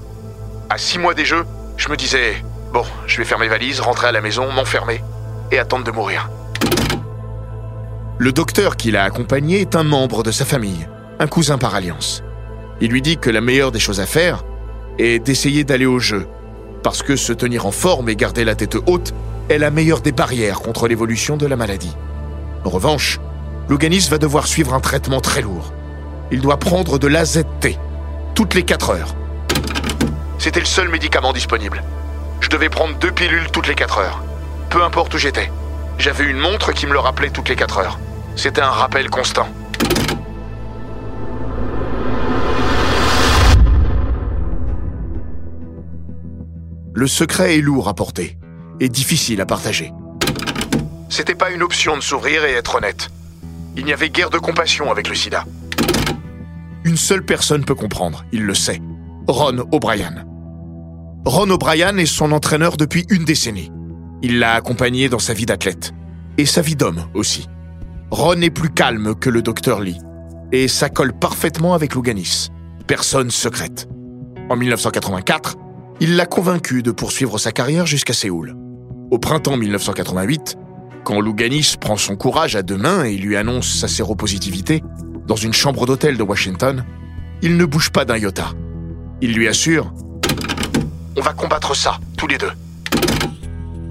À 0.69 0.77
six 0.77 0.97
mois 0.97 1.13
des 1.13 1.25
Jeux, 1.25 1.43
je 1.75 1.89
me 1.89 1.97
disais, 1.97 2.41
bon, 2.71 2.85
je 3.05 3.17
vais 3.17 3.25
faire 3.25 3.37
mes 3.37 3.49
valises, 3.49 3.81
rentrer 3.81 4.07
à 4.07 4.13
la 4.13 4.21
maison, 4.21 4.49
m'enfermer 4.53 5.03
et 5.51 5.59
attendre 5.59 5.83
de 5.83 5.91
mourir. 5.91 6.29
Le 8.19 8.31
docteur 8.31 8.77
qui 8.77 8.91
l'a 8.91 9.03
accompagné 9.03 9.59
est 9.59 9.75
un 9.75 9.83
membre 9.83 10.23
de 10.23 10.31
sa 10.31 10.45
famille, 10.45 10.87
un 11.19 11.27
cousin 11.27 11.57
par 11.57 11.75
alliance. 11.75 12.23
Il 12.79 12.89
lui 12.89 13.01
dit 13.01 13.17
que 13.17 13.29
la 13.29 13.41
meilleure 13.41 13.73
des 13.73 13.79
choses 13.79 13.99
à 13.99 14.05
faire 14.05 14.45
est 15.01 15.19
d'essayer 15.19 15.63
d'aller 15.63 15.85
au 15.85 15.99
jeu, 15.99 16.27
parce 16.83 17.03
que 17.03 17.15
se 17.15 17.33
tenir 17.33 17.65
en 17.65 17.71
forme 17.71 18.09
et 18.09 18.15
garder 18.15 18.43
la 18.43 18.55
tête 18.55 18.77
haute 18.85 19.13
est 19.49 19.57
la 19.57 19.71
meilleure 19.71 20.01
des 20.01 20.11
barrières 20.11 20.61
contre 20.61 20.87
l'évolution 20.87 21.37
de 21.37 21.45
la 21.45 21.55
maladie. 21.55 21.95
En 22.63 22.69
revanche, 22.69 23.19
Louganis 23.67 24.07
va 24.09 24.17
devoir 24.17 24.47
suivre 24.47 24.73
un 24.73 24.79
traitement 24.79 25.21
très 25.21 25.41
lourd. 25.41 25.73
Il 26.31 26.41
doit 26.41 26.57
prendre 26.57 26.99
de 26.99 27.07
l'AZT, 27.07 27.77
toutes 28.35 28.53
les 28.53 28.63
4 28.63 28.91
heures. 28.91 29.15
C'était 30.37 30.59
le 30.59 30.65
seul 30.65 30.89
médicament 30.89 31.33
disponible. 31.33 31.83
Je 32.39 32.49
devais 32.49 32.69
prendre 32.69 32.95
deux 32.97 33.11
pilules 33.11 33.49
toutes 33.51 33.67
les 33.67 33.75
4 33.75 33.97
heures. 33.99 34.23
Peu 34.69 34.83
importe 34.83 35.13
où 35.13 35.17
j'étais. 35.17 35.51
J'avais 35.97 36.25
une 36.25 36.39
montre 36.39 36.71
qui 36.71 36.87
me 36.87 36.93
le 36.93 36.99
rappelait 36.99 37.29
toutes 37.29 37.49
les 37.49 37.55
4 37.55 37.77
heures. 37.79 37.99
C'était 38.35 38.61
un 38.61 38.71
rappel 38.71 39.09
constant. 39.09 39.47
Le 46.93 47.07
secret 47.07 47.57
est 47.57 47.61
lourd 47.61 47.87
à 47.87 47.93
porter 47.93 48.37
et 48.81 48.89
difficile 48.89 49.39
à 49.39 49.45
partager. 49.45 49.93
C'était 51.07 51.35
pas 51.35 51.51
une 51.51 51.63
option 51.63 51.95
de 51.95 52.01
s'ouvrir 52.01 52.43
et 52.43 52.51
être 52.51 52.75
honnête. 52.75 53.09
Il 53.77 53.85
n'y 53.85 53.93
avait 53.93 54.09
guère 54.09 54.29
de 54.29 54.37
compassion 54.37 54.91
avec 54.91 55.07
le 55.07 55.15
sida. 55.15 55.45
Une 56.83 56.97
seule 56.97 57.23
personne 57.23 57.63
peut 57.63 57.75
comprendre, 57.75 58.25
il 58.33 58.43
le 58.43 58.53
sait. 58.53 58.81
Ron 59.27 59.59
O'Brien. 59.71 60.25
Ron 61.23 61.49
O'Brien 61.51 61.95
est 61.97 62.05
son 62.05 62.33
entraîneur 62.33 62.75
depuis 62.75 63.05
une 63.09 63.23
décennie. 63.23 63.71
Il 64.21 64.39
l'a 64.39 64.55
accompagné 64.55 65.07
dans 65.07 65.19
sa 65.19 65.33
vie 65.33 65.45
d'athlète. 65.45 65.93
Et 66.37 66.45
sa 66.45 66.61
vie 66.61 66.75
d'homme 66.75 67.07
aussi. 67.13 67.47
Ron 68.09 68.41
est 68.41 68.49
plus 68.49 68.69
calme 68.69 69.15
que 69.15 69.29
le 69.29 69.41
docteur 69.41 69.79
Lee. 69.79 69.99
Et 70.51 70.67
ça 70.67 70.89
colle 70.89 71.13
parfaitement 71.13 71.73
avec 71.73 71.95
Louganis. 71.95 72.49
Personne 72.87 73.31
secrète. 73.31 73.87
En 74.49 74.57
1984, 74.57 75.55
il 76.01 76.15
l'a 76.15 76.25
convaincu 76.25 76.81
de 76.81 76.89
poursuivre 76.89 77.37
sa 77.37 77.51
carrière 77.51 77.85
jusqu'à 77.85 78.13
Séoul. 78.13 78.55
Au 79.11 79.19
printemps 79.19 79.55
1988, 79.55 80.57
quand 81.03 81.21
Louganis 81.21 81.75
prend 81.79 81.95
son 81.95 82.15
courage 82.15 82.55
à 82.55 82.63
deux 82.63 82.75
mains 82.75 83.03
et 83.03 83.17
lui 83.17 83.37
annonce 83.37 83.71
sa 83.71 83.87
séropositivité, 83.87 84.83
dans 85.27 85.35
une 85.35 85.53
chambre 85.53 85.85
d'hôtel 85.85 86.17
de 86.17 86.23
Washington, 86.23 86.83
il 87.43 87.55
ne 87.55 87.65
bouge 87.65 87.91
pas 87.91 88.03
d'un 88.03 88.17
iota. 88.17 88.49
Il 89.21 89.35
lui 89.35 89.47
assure 89.47 89.93
On 91.17 91.21
va 91.21 91.33
combattre 91.33 91.75
ça, 91.75 91.99
tous 92.17 92.25
les 92.25 92.39
deux. 92.39 92.51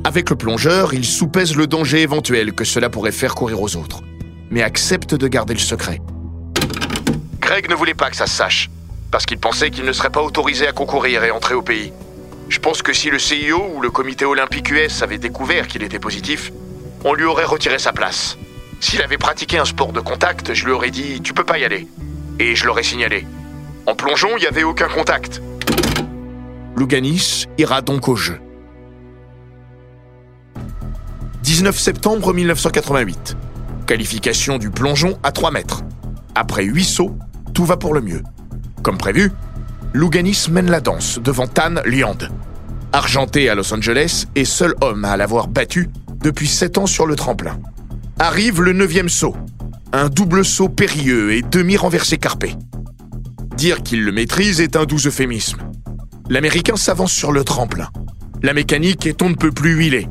Avec 0.03 0.31
le 0.31 0.37
plongeur, 0.37 0.93
il 0.93 1.05
soupèse 1.05 1.55
le 1.55 1.69
danger 1.69 2.03
éventuel 2.03 2.55
que 2.55 2.65
cela 2.65 2.91
pourrait 2.91 3.13
faire 3.13 3.37
courir 3.37 3.63
aux 3.63 3.77
autres, 3.77 4.03
mais 4.51 4.63
accepte 4.63 5.15
de 5.15 5.29
garder 5.29 5.55
le 5.55 5.61
secret. 5.61 6.01
Greg 7.41 7.71
ne 7.71 7.77
voulait 7.77 7.95
pas 7.95 8.11
que 8.11 8.17
ça 8.17 8.27
se 8.27 8.35
sache, 8.35 8.69
parce 9.11 9.27
qu'il 9.27 9.39
pensait 9.39 9.71
qu'il 9.71 9.85
ne 9.85 9.93
serait 9.93 10.11
pas 10.11 10.23
autorisé 10.23 10.67
à 10.67 10.73
concourir 10.73 11.25
et 11.25 11.31
entrer 11.31 11.55
au 11.55 11.63
pays. 11.63 11.93
Je 12.49 12.59
pense 12.59 12.83
que 12.83 12.93
si 12.93 13.11
le 13.11 13.19
CIO 13.19 13.71
ou 13.75 13.81
le 13.81 13.91
comité 13.91 14.25
olympique 14.25 14.71
US 14.71 15.03
avait 15.03 15.19
découvert 15.19 15.69
qu'il 15.69 15.83
était 15.83 15.99
positif, 15.99 16.53
on 17.05 17.15
lui 17.15 17.25
aurait 17.25 17.45
retiré 17.45 17.79
sa 17.79 17.93
place. 17.93 18.37
S'il 18.81 19.03
avait 19.03 19.19
pratiqué 19.19 19.59
un 19.59 19.65
sport 19.65 19.93
de 19.93 20.01
contact, 20.01 20.55
je 20.55 20.65
lui 20.65 20.73
aurais 20.73 20.91
dit 20.91 21.21
Tu 21.23 21.35
peux 21.35 21.45
pas 21.45 21.59
y 21.59 21.65
aller. 21.65 21.87
Et 22.39 22.55
je 22.55 22.67
l'aurais 22.67 22.83
signalé. 22.83 23.27
En 23.87 23.95
plongeon, 23.95 24.31
il 24.37 24.41
n'y 24.41 24.47
avait 24.47 24.63
aucun 24.63 24.89
contact. 24.89 25.43
Louganis 26.77 27.47
ira 27.59 27.83
donc 27.83 28.09
au 28.09 28.17
jeu. 28.17 28.41
19 31.43 31.79
septembre 31.79 32.33
1988. 32.33 33.37
Qualification 33.87 34.59
du 34.59 34.71
plongeon 34.71 35.19
à 35.23 35.33
3 35.33 35.51
mètres. 35.51 35.83
Après 36.35 36.65
8 36.65 36.85
sauts, 36.85 37.17
tout 37.55 37.65
va 37.65 37.77
pour 37.77 37.93
le 37.93 38.01
mieux. 38.01 38.23
Comme 38.83 38.99
prévu, 38.99 39.33
Louganis 39.93 40.47
mène 40.51 40.71
la 40.71 40.81
danse 40.81 41.19
devant 41.19 41.47
Tan 41.47 41.75
Liand, 41.85 42.19
argenté 42.93 43.49
à 43.49 43.55
Los 43.55 43.73
Angeles 43.75 44.27
et 44.37 44.45
seul 44.45 44.75
homme 44.81 45.05
à 45.05 45.17
l'avoir 45.17 45.49
battu 45.49 45.91
depuis 46.23 46.49
7 46.49 46.79
ans 46.79 46.87
sur 46.87 47.07
le 47.07 47.17
tremplin. 47.17 47.59
Arrive 48.19 48.63
le 48.63 48.73
neuvième 48.73 49.09
saut, 49.09 49.37
un 49.93 50.09
double 50.09 50.45
saut 50.45 50.69
périlleux 50.69 51.33
et 51.33 51.43
demi-renversé 51.43 52.19
carpé. 52.19 52.55
Dire 53.57 53.83
qu'il 53.83 54.05
le 54.05 54.13
maîtrise 54.13 54.61
est 54.61 54.77
un 54.77 54.85
doux 54.85 55.07
euphémisme. 55.07 55.59
L'Américain 56.29 56.77
s'avance 56.77 57.13
sur 57.13 57.33
le 57.33 57.45
tremplin. 57.45 57.89
La 58.43 58.55
mécanique 58.55 59.07
est 59.07 59.21
on 59.21 59.31
ne 59.31 59.35
peut 59.35 59.53
plus 59.53 59.73
huilée. 59.73 60.09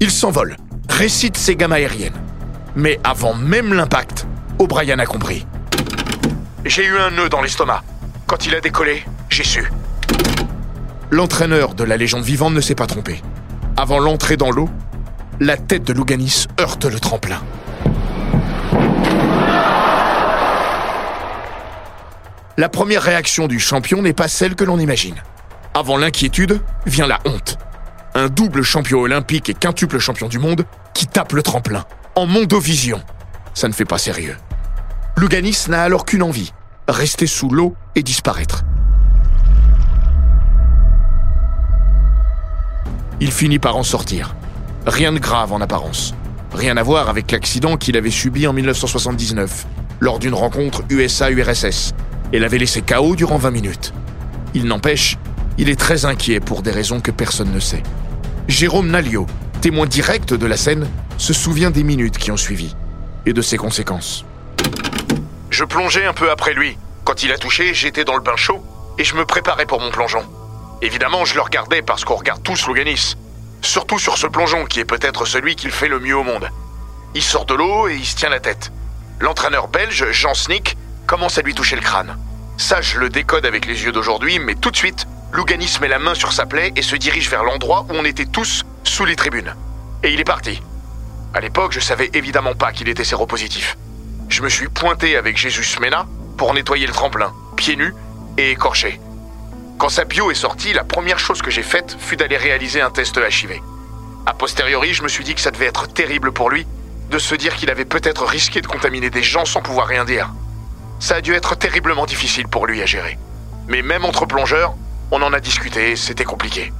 Il 0.00 0.10
s'envole, 0.10 0.56
récite 0.88 1.36
ses 1.36 1.56
gammes 1.56 1.72
aériennes. 1.72 2.20
Mais 2.76 2.98
avant 3.04 3.34
même 3.34 3.72
l'impact, 3.72 4.26
O'Brien 4.58 4.98
a 4.98 5.06
compris. 5.06 5.46
J'ai 6.64 6.84
eu 6.84 6.96
un 6.98 7.10
nœud 7.10 7.28
dans 7.28 7.40
l'estomac. 7.40 7.82
Quand 8.34 8.46
il 8.46 8.54
a 8.56 8.60
décollé, 8.60 9.04
j'ai 9.30 9.44
su. 9.44 9.70
L'entraîneur 11.12 11.76
de 11.76 11.84
la 11.84 11.96
légende 11.96 12.24
vivante 12.24 12.52
ne 12.52 12.60
s'est 12.60 12.74
pas 12.74 12.88
trompé. 12.88 13.22
Avant 13.76 14.00
l'entrée 14.00 14.36
dans 14.36 14.50
l'eau, 14.50 14.68
la 15.38 15.56
tête 15.56 15.84
de 15.84 15.92
Louganis 15.92 16.46
heurte 16.58 16.84
le 16.84 16.98
tremplin. 16.98 17.40
La 22.56 22.68
première 22.68 23.02
réaction 23.02 23.46
du 23.46 23.60
champion 23.60 24.02
n'est 24.02 24.12
pas 24.12 24.26
celle 24.26 24.56
que 24.56 24.64
l'on 24.64 24.80
imagine. 24.80 25.22
Avant 25.72 25.96
l'inquiétude 25.96 26.60
vient 26.86 27.06
la 27.06 27.20
honte. 27.26 27.56
Un 28.16 28.26
double 28.26 28.64
champion 28.64 28.98
olympique 28.98 29.48
et 29.48 29.54
quintuple 29.54 30.00
champion 30.00 30.26
du 30.26 30.40
monde 30.40 30.64
qui 30.92 31.06
tape 31.06 31.34
le 31.34 31.42
tremplin, 31.42 31.84
en 32.16 32.26
mondovision. 32.26 33.00
Ça 33.54 33.68
ne 33.68 33.72
fait 33.72 33.84
pas 33.84 33.98
sérieux. 33.98 34.36
Louganis 35.16 35.66
n'a 35.68 35.84
alors 35.84 36.04
qu'une 36.04 36.24
envie, 36.24 36.52
rester 36.88 37.26
sous 37.26 37.48
l'eau 37.48 37.74
et 37.94 38.02
disparaître. 38.02 38.64
Il 43.20 43.32
finit 43.32 43.58
par 43.58 43.76
en 43.76 43.82
sortir. 43.82 44.34
Rien 44.86 45.12
de 45.12 45.18
grave 45.18 45.52
en 45.52 45.60
apparence. 45.60 46.14
Rien 46.52 46.76
à 46.76 46.82
voir 46.82 47.08
avec 47.08 47.30
l'accident 47.30 47.76
qu'il 47.76 47.96
avait 47.96 48.10
subi 48.10 48.46
en 48.46 48.52
1979, 48.52 49.66
lors 50.00 50.18
d'une 50.18 50.34
rencontre 50.34 50.82
USA-URSS, 50.90 51.94
et 52.32 52.38
l'avait 52.38 52.58
laissé 52.58 52.82
KO 52.82 53.16
durant 53.16 53.38
20 53.38 53.50
minutes. 53.50 53.92
Il 54.54 54.64
n'empêche, 54.66 55.16
il 55.58 55.68
est 55.68 55.78
très 55.78 56.04
inquiet 56.04 56.40
pour 56.40 56.62
des 56.62 56.70
raisons 56.70 57.00
que 57.00 57.10
personne 57.10 57.52
ne 57.52 57.60
sait. 57.60 57.82
Jérôme 58.46 58.90
Nalio, 58.90 59.26
témoin 59.60 59.86
direct 59.86 60.34
de 60.34 60.46
la 60.46 60.56
scène, 60.56 60.86
se 61.16 61.32
souvient 61.32 61.70
des 61.70 61.84
minutes 61.84 62.18
qui 62.18 62.30
ont 62.30 62.36
suivi 62.36 62.74
et 63.26 63.32
de 63.32 63.42
ses 63.42 63.56
conséquences. 63.56 64.24
Je 65.54 65.62
plongeais 65.62 66.04
un 66.04 66.12
peu 66.12 66.32
après 66.32 66.52
lui. 66.52 66.76
Quand 67.04 67.22
il 67.22 67.30
a 67.30 67.38
touché, 67.38 67.74
j'étais 67.74 68.02
dans 68.02 68.16
le 68.16 68.20
bain 68.20 68.34
chaud 68.34 68.60
et 68.98 69.04
je 69.04 69.14
me 69.14 69.24
préparais 69.24 69.66
pour 69.66 69.80
mon 69.80 69.92
plongeon. 69.92 70.24
Évidemment, 70.82 71.24
je 71.24 71.36
le 71.36 71.42
regardais 71.42 71.80
parce 71.80 72.04
qu'on 72.04 72.16
regarde 72.16 72.42
tous 72.42 72.66
Louganis. 72.66 73.14
Surtout 73.62 74.00
sur 74.00 74.18
ce 74.18 74.26
plongeon 74.26 74.64
qui 74.64 74.80
est 74.80 74.84
peut-être 74.84 75.26
celui 75.26 75.54
qu'il 75.54 75.70
fait 75.70 75.86
le 75.86 76.00
mieux 76.00 76.16
au 76.16 76.24
monde. 76.24 76.50
Il 77.14 77.22
sort 77.22 77.44
de 77.44 77.54
l'eau 77.54 77.86
et 77.86 77.94
il 77.94 78.04
se 78.04 78.16
tient 78.16 78.30
la 78.30 78.40
tête. 78.40 78.72
L'entraîneur 79.20 79.68
belge, 79.68 80.10
Jean 80.10 80.34
Snick, 80.34 80.76
commence 81.06 81.38
à 81.38 81.42
lui 81.42 81.54
toucher 81.54 81.76
le 81.76 81.82
crâne. 81.82 82.18
Ça, 82.56 82.80
je 82.80 82.98
le 82.98 83.08
décode 83.08 83.46
avec 83.46 83.66
les 83.66 83.84
yeux 83.84 83.92
d'aujourd'hui, 83.92 84.40
mais 84.40 84.56
tout 84.56 84.72
de 84.72 84.76
suite, 84.76 85.06
Louganis 85.30 85.78
met 85.80 85.86
la 85.86 86.00
main 86.00 86.16
sur 86.16 86.32
sa 86.32 86.46
plaie 86.46 86.72
et 86.74 86.82
se 86.82 86.96
dirige 86.96 87.30
vers 87.30 87.44
l'endroit 87.44 87.86
où 87.88 87.92
on 87.92 88.04
était 88.04 88.26
tous 88.26 88.64
sous 88.82 89.04
les 89.04 89.14
tribunes. 89.14 89.54
Et 90.02 90.12
il 90.12 90.18
est 90.18 90.24
parti. 90.24 90.60
À 91.32 91.38
l'époque, 91.38 91.70
je 91.70 91.78
savais 91.78 92.10
évidemment 92.12 92.56
pas 92.56 92.72
qu'il 92.72 92.88
était 92.88 93.04
séropositif. 93.04 93.76
Je 94.34 94.42
me 94.42 94.48
suis 94.48 94.66
pointé 94.66 95.16
avec 95.16 95.36
Jésus 95.36 95.64
Mena 95.80 96.06
pour 96.36 96.54
nettoyer 96.54 96.88
le 96.88 96.92
tremplin, 96.92 97.32
pieds 97.54 97.76
nus 97.76 97.94
et 98.36 98.50
écorché. 98.50 99.00
Quand 99.78 99.88
sa 99.88 100.04
bio 100.04 100.28
est 100.32 100.34
sortie, 100.34 100.72
la 100.72 100.82
première 100.82 101.20
chose 101.20 101.40
que 101.40 101.52
j'ai 101.52 101.62
faite 101.62 101.96
fut 102.00 102.16
d'aller 102.16 102.36
réaliser 102.36 102.80
un 102.80 102.90
test 102.90 103.16
HIV. 103.16 103.60
A 104.26 104.34
posteriori, 104.34 104.92
je 104.92 105.04
me 105.04 105.08
suis 105.08 105.22
dit 105.22 105.36
que 105.36 105.40
ça 105.40 105.52
devait 105.52 105.66
être 105.66 105.86
terrible 105.86 106.32
pour 106.32 106.50
lui 106.50 106.66
de 107.12 107.18
se 107.20 107.36
dire 107.36 107.54
qu'il 107.54 107.70
avait 107.70 107.84
peut-être 107.84 108.24
risqué 108.24 108.60
de 108.60 108.66
contaminer 108.66 109.08
des 109.08 109.22
gens 109.22 109.44
sans 109.44 109.62
pouvoir 109.62 109.86
rien 109.86 110.04
dire. 110.04 110.32
Ça 110.98 111.14
a 111.14 111.20
dû 111.20 111.32
être 111.32 111.54
terriblement 111.54 112.04
difficile 112.04 112.48
pour 112.48 112.66
lui 112.66 112.82
à 112.82 112.86
gérer. 112.86 113.16
Mais 113.68 113.82
même 113.82 114.04
entre 114.04 114.26
plongeurs, 114.26 114.74
on 115.12 115.22
en 115.22 115.32
a 115.32 115.38
discuté, 115.38 115.94
c'était 115.94 116.24
compliqué. 116.24 116.72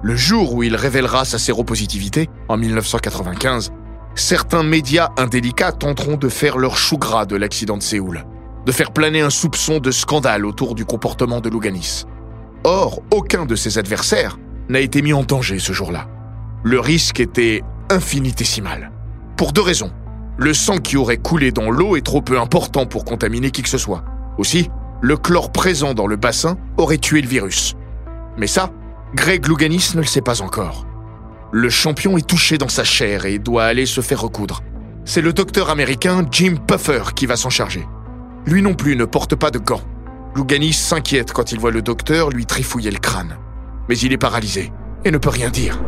Le 0.00 0.16
jour 0.16 0.54
où 0.54 0.62
il 0.62 0.74
révélera 0.74 1.26
sa 1.26 1.38
séropositivité, 1.38 2.30
en 2.48 2.56
1995, 2.56 3.72
certains 4.14 4.62
médias 4.62 5.10
indélicats 5.16 5.72
tenteront 5.72 6.16
de 6.16 6.28
faire 6.28 6.58
leur 6.58 6.76
chou 6.76 6.98
gras 6.98 7.26
de 7.26 7.36
l'accident 7.36 7.76
de 7.76 7.82
Séoul 7.82 8.24
de 8.64 8.72
faire 8.72 8.92
planer 8.92 9.20
un 9.20 9.30
soupçon 9.30 9.78
de 9.78 9.90
scandale 9.90 10.46
autour 10.46 10.74
du 10.74 10.84
comportement 10.84 11.40
de 11.40 11.48
Louganis. 11.48 12.04
Or, 12.64 13.02
aucun 13.10 13.44
de 13.44 13.56
ses 13.56 13.78
adversaires 13.78 14.38
n'a 14.68 14.80
été 14.80 15.02
mis 15.02 15.12
en 15.12 15.24
danger 15.24 15.58
ce 15.58 15.72
jour-là. 15.72 16.06
Le 16.62 16.78
risque 16.78 17.18
était 17.18 17.62
infinitésimal. 17.90 18.92
Pour 19.36 19.52
deux 19.52 19.62
raisons. 19.62 19.90
Le 20.38 20.54
sang 20.54 20.78
qui 20.78 20.96
aurait 20.96 21.18
coulé 21.18 21.50
dans 21.50 21.70
l'eau 21.70 21.96
est 21.96 22.06
trop 22.06 22.22
peu 22.22 22.38
important 22.38 22.86
pour 22.86 23.04
contaminer 23.04 23.50
qui 23.50 23.62
que 23.62 23.68
ce 23.68 23.78
soit. 23.78 24.04
Aussi, 24.38 24.70
le 25.00 25.16
chlore 25.16 25.50
présent 25.50 25.92
dans 25.92 26.06
le 26.06 26.16
bassin 26.16 26.56
aurait 26.76 26.98
tué 26.98 27.20
le 27.20 27.28
virus. 27.28 27.74
Mais 28.38 28.46
ça, 28.46 28.70
Greg 29.14 29.46
Louganis 29.46 29.90
ne 29.94 30.00
le 30.00 30.06
sait 30.06 30.22
pas 30.22 30.40
encore. 30.40 30.86
Le 31.54 31.68
champion 31.68 32.16
est 32.16 32.26
touché 32.26 32.56
dans 32.56 32.70
sa 32.70 32.82
chair 32.82 33.26
et 33.26 33.38
doit 33.38 33.64
aller 33.64 33.84
se 33.84 34.00
faire 34.00 34.22
recoudre. 34.22 34.62
C'est 35.04 35.20
le 35.20 35.34
docteur 35.34 35.68
américain 35.68 36.24
Jim 36.30 36.54
Puffer 36.66 37.02
qui 37.14 37.26
va 37.26 37.36
s'en 37.36 37.50
charger. 37.50 37.86
Lui 38.46 38.62
non 38.62 38.72
plus 38.72 38.96
ne 38.96 39.04
porte 39.04 39.34
pas 39.34 39.50
de 39.50 39.58
gants. 39.58 39.82
Louganis 40.34 40.72
s'inquiète 40.72 41.34
quand 41.34 41.52
il 41.52 41.60
voit 41.60 41.70
le 41.70 41.82
docteur 41.82 42.30
lui 42.30 42.46
trifouiller 42.46 42.90
le 42.90 42.98
crâne. 42.98 43.36
Mais 43.90 43.98
il 43.98 44.14
est 44.14 44.18
paralysé 44.18 44.72
et 45.04 45.10
ne 45.10 45.18
peut 45.18 45.28
rien 45.28 45.50
dire. 45.50 45.78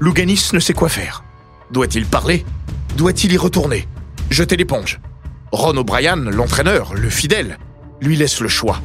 Louganis 0.00 0.48
ne 0.54 0.60
sait 0.60 0.72
quoi 0.72 0.88
faire. 0.88 1.24
Doit-il 1.70 2.06
parler? 2.06 2.46
Doit-il 2.96 3.34
y 3.34 3.36
retourner? 3.36 3.86
Jeter 4.30 4.56
l'éponge? 4.56 4.98
Ron 5.52 5.76
O'Brien, 5.76 6.16
l'entraîneur, 6.16 6.94
le 6.94 7.10
fidèle, 7.10 7.58
lui 8.00 8.16
laisse 8.16 8.40
le 8.40 8.48
choix. 8.48 8.80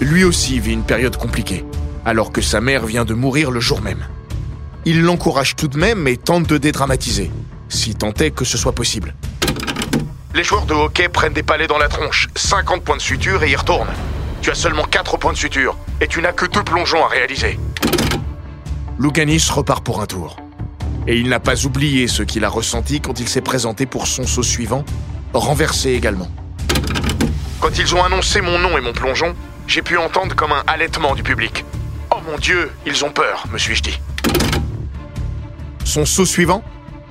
Lui 0.00 0.24
aussi 0.24 0.58
vit 0.58 0.72
une 0.72 0.82
période 0.82 1.16
compliquée, 1.16 1.64
alors 2.04 2.32
que 2.32 2.40
sa 2.40 2.60
mère 2.60 2.86
vient 2.86 3.04
de 3.04 3.14
mourir 3.14 3.50
le 3.50 3.60
jour 3.60 3.82
même. 3.82 4.06
Il 4.86 5.02
l'encourage 5.02 5.56
tout 5.56 5.68
de 5.68 5.76
même 5.78 6.08
et 6.08 6.16
tente 6.16 6.46
de 6.46 6.56
dédramatiser 6.56 7.30
si 7.70 7.94
tant 7.94 8.12
est 8.14 8.30
que 8.30 8.44
ce 8.44 8.58
soit 8.58 8.72
possible. 8.72 9.14
Les 10.34 10.44
joueurs 10.44 10.66
de 10.66 10.74
hockey 10.74 11.08
prennent 11.08 11.32
des 11.32 11.42
palets 11.42 11.66
dans 11.66 11.78
la 11.78 11.88
tronche, 11.88 12.28
50 12.34 12.82
points 12.82 12.96
de 12.96 13.02
suture 13.02 13.42
et 13.42 13.50
y 13.50 13.56
retournent. 13.56 13.92
Tu 14.42 14.50
as 14.50 14.54
seulement 14.54 14.84
4 14.84 15.18
points 15.18 15.32
de 15.32 15.38
suture 15.38 15.76
et 16.00 16.08
tu 16.08 16.20
n'as 16.20 16.32
que 16.32 16.46
deux 16.46 16.62
plongeons 16.62 17.04
à 17.04 17.08
réaliser. 17.08 17.58
Louganis 18.98 19.48
repart 19.50 19.84
pour 19.84 20.00
un 20.00 20.06
tour. 20.06 20.36
Et 21.06 21.18
il 21.18 21.28
n'a 21.28 21.40
pas 21.40 21.64
oublié 21.66 22.08
ce 22.08 22.22
qu'il 22.22 22.44
a 22.44 22.48
ressenti 22.48 23.00
quand 23.00 23.20
il 23.20 23.28
s'est 23.28 23.40
présenté 23.40 23.86
pour 23.86 24.06
son 24.06 24.26
saut 24.26 24.42
suivant, 24.42 24.84
renversé 25.32 25.90
également. 25.90 26.28
Quand 27.60 27.78
ils 27.78 27.94
ont 27.94 28.02
annoncé 28.02 28.40
mon 28.40 28.58
nom 28.58 28.78
et 28.78 28.80
mon 28.80 28.92
plongeon, 28.92 29.34
j'ai 29.70 29.82
pu 29.82 29.96
entendre 29.96 30.34
comme 30.34 30.50
un 30.50 30.64
halètement 30.66 31.14
du 31.14 31.22
public. 31.22 31.64
Oh 32.10 32.18
mon 32.28 32.36
Dieu, 32.38 32.72
ils 32.86 33.04
ont 33.04 33.12
peur, 33.12 33.44
me 33.52 33.56
suis-je 33.56 33.82
dit. 33.84 34.00
Son 35.84 36.04
saut 36.04 36.26
suivant 36.26 36.64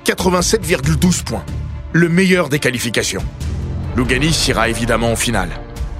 87,12 0.06 1.24
points. 1.24 1.46
Le 1.94 2.10
meilleur 2.10 2.50
des 2.50 2.60
qualifications. 2.60 3.24
Louganis 3.96 4.48
ira 4.50 4.68
évidemment 4.68 5.14
en 5.14 5.16
finale. 5.16 5.52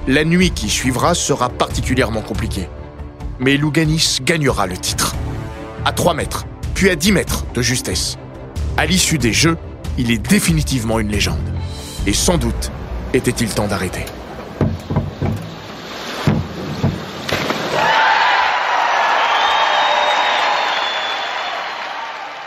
La 0.06 0.22
nuit 0.22 0.50
qui 0.50 0.68
suivra 0.68 1.14
sera 1.14 1.48
particulièrement 1.48 2.20
compliquée. 2.20 2.68
Mais 3.38 3.56
Louganis 3.56 4.18
gagnera 4.20 4.66
le 4.66 4.76
titre. 4.76 5.16
À 5.86 5.92
3 5.92 6.12
mètres, 6.12 6.44
puis 6.74 6.90
à 6.90 6.94
10 6.94 7.12
mètres 7.12 7.46
de 7.54 7.62
justesse. 7.62 8.18
À 8.76 8.84
l'issue 8.84 9.16
des 9.16 9.32
Jeux, 9.32 9.56
il 9.96 10.10
est 10.10 10.18
définitivement 10.18 11.00
une 11.00 11.08
légende. 11.08 11.38
Et 12.06 12.12
sans 12.12 12.36
doute 12.36 12.70
était-il 13.14 13.48
temps 13.48 13.66
d'arrêter. 13.66 14.04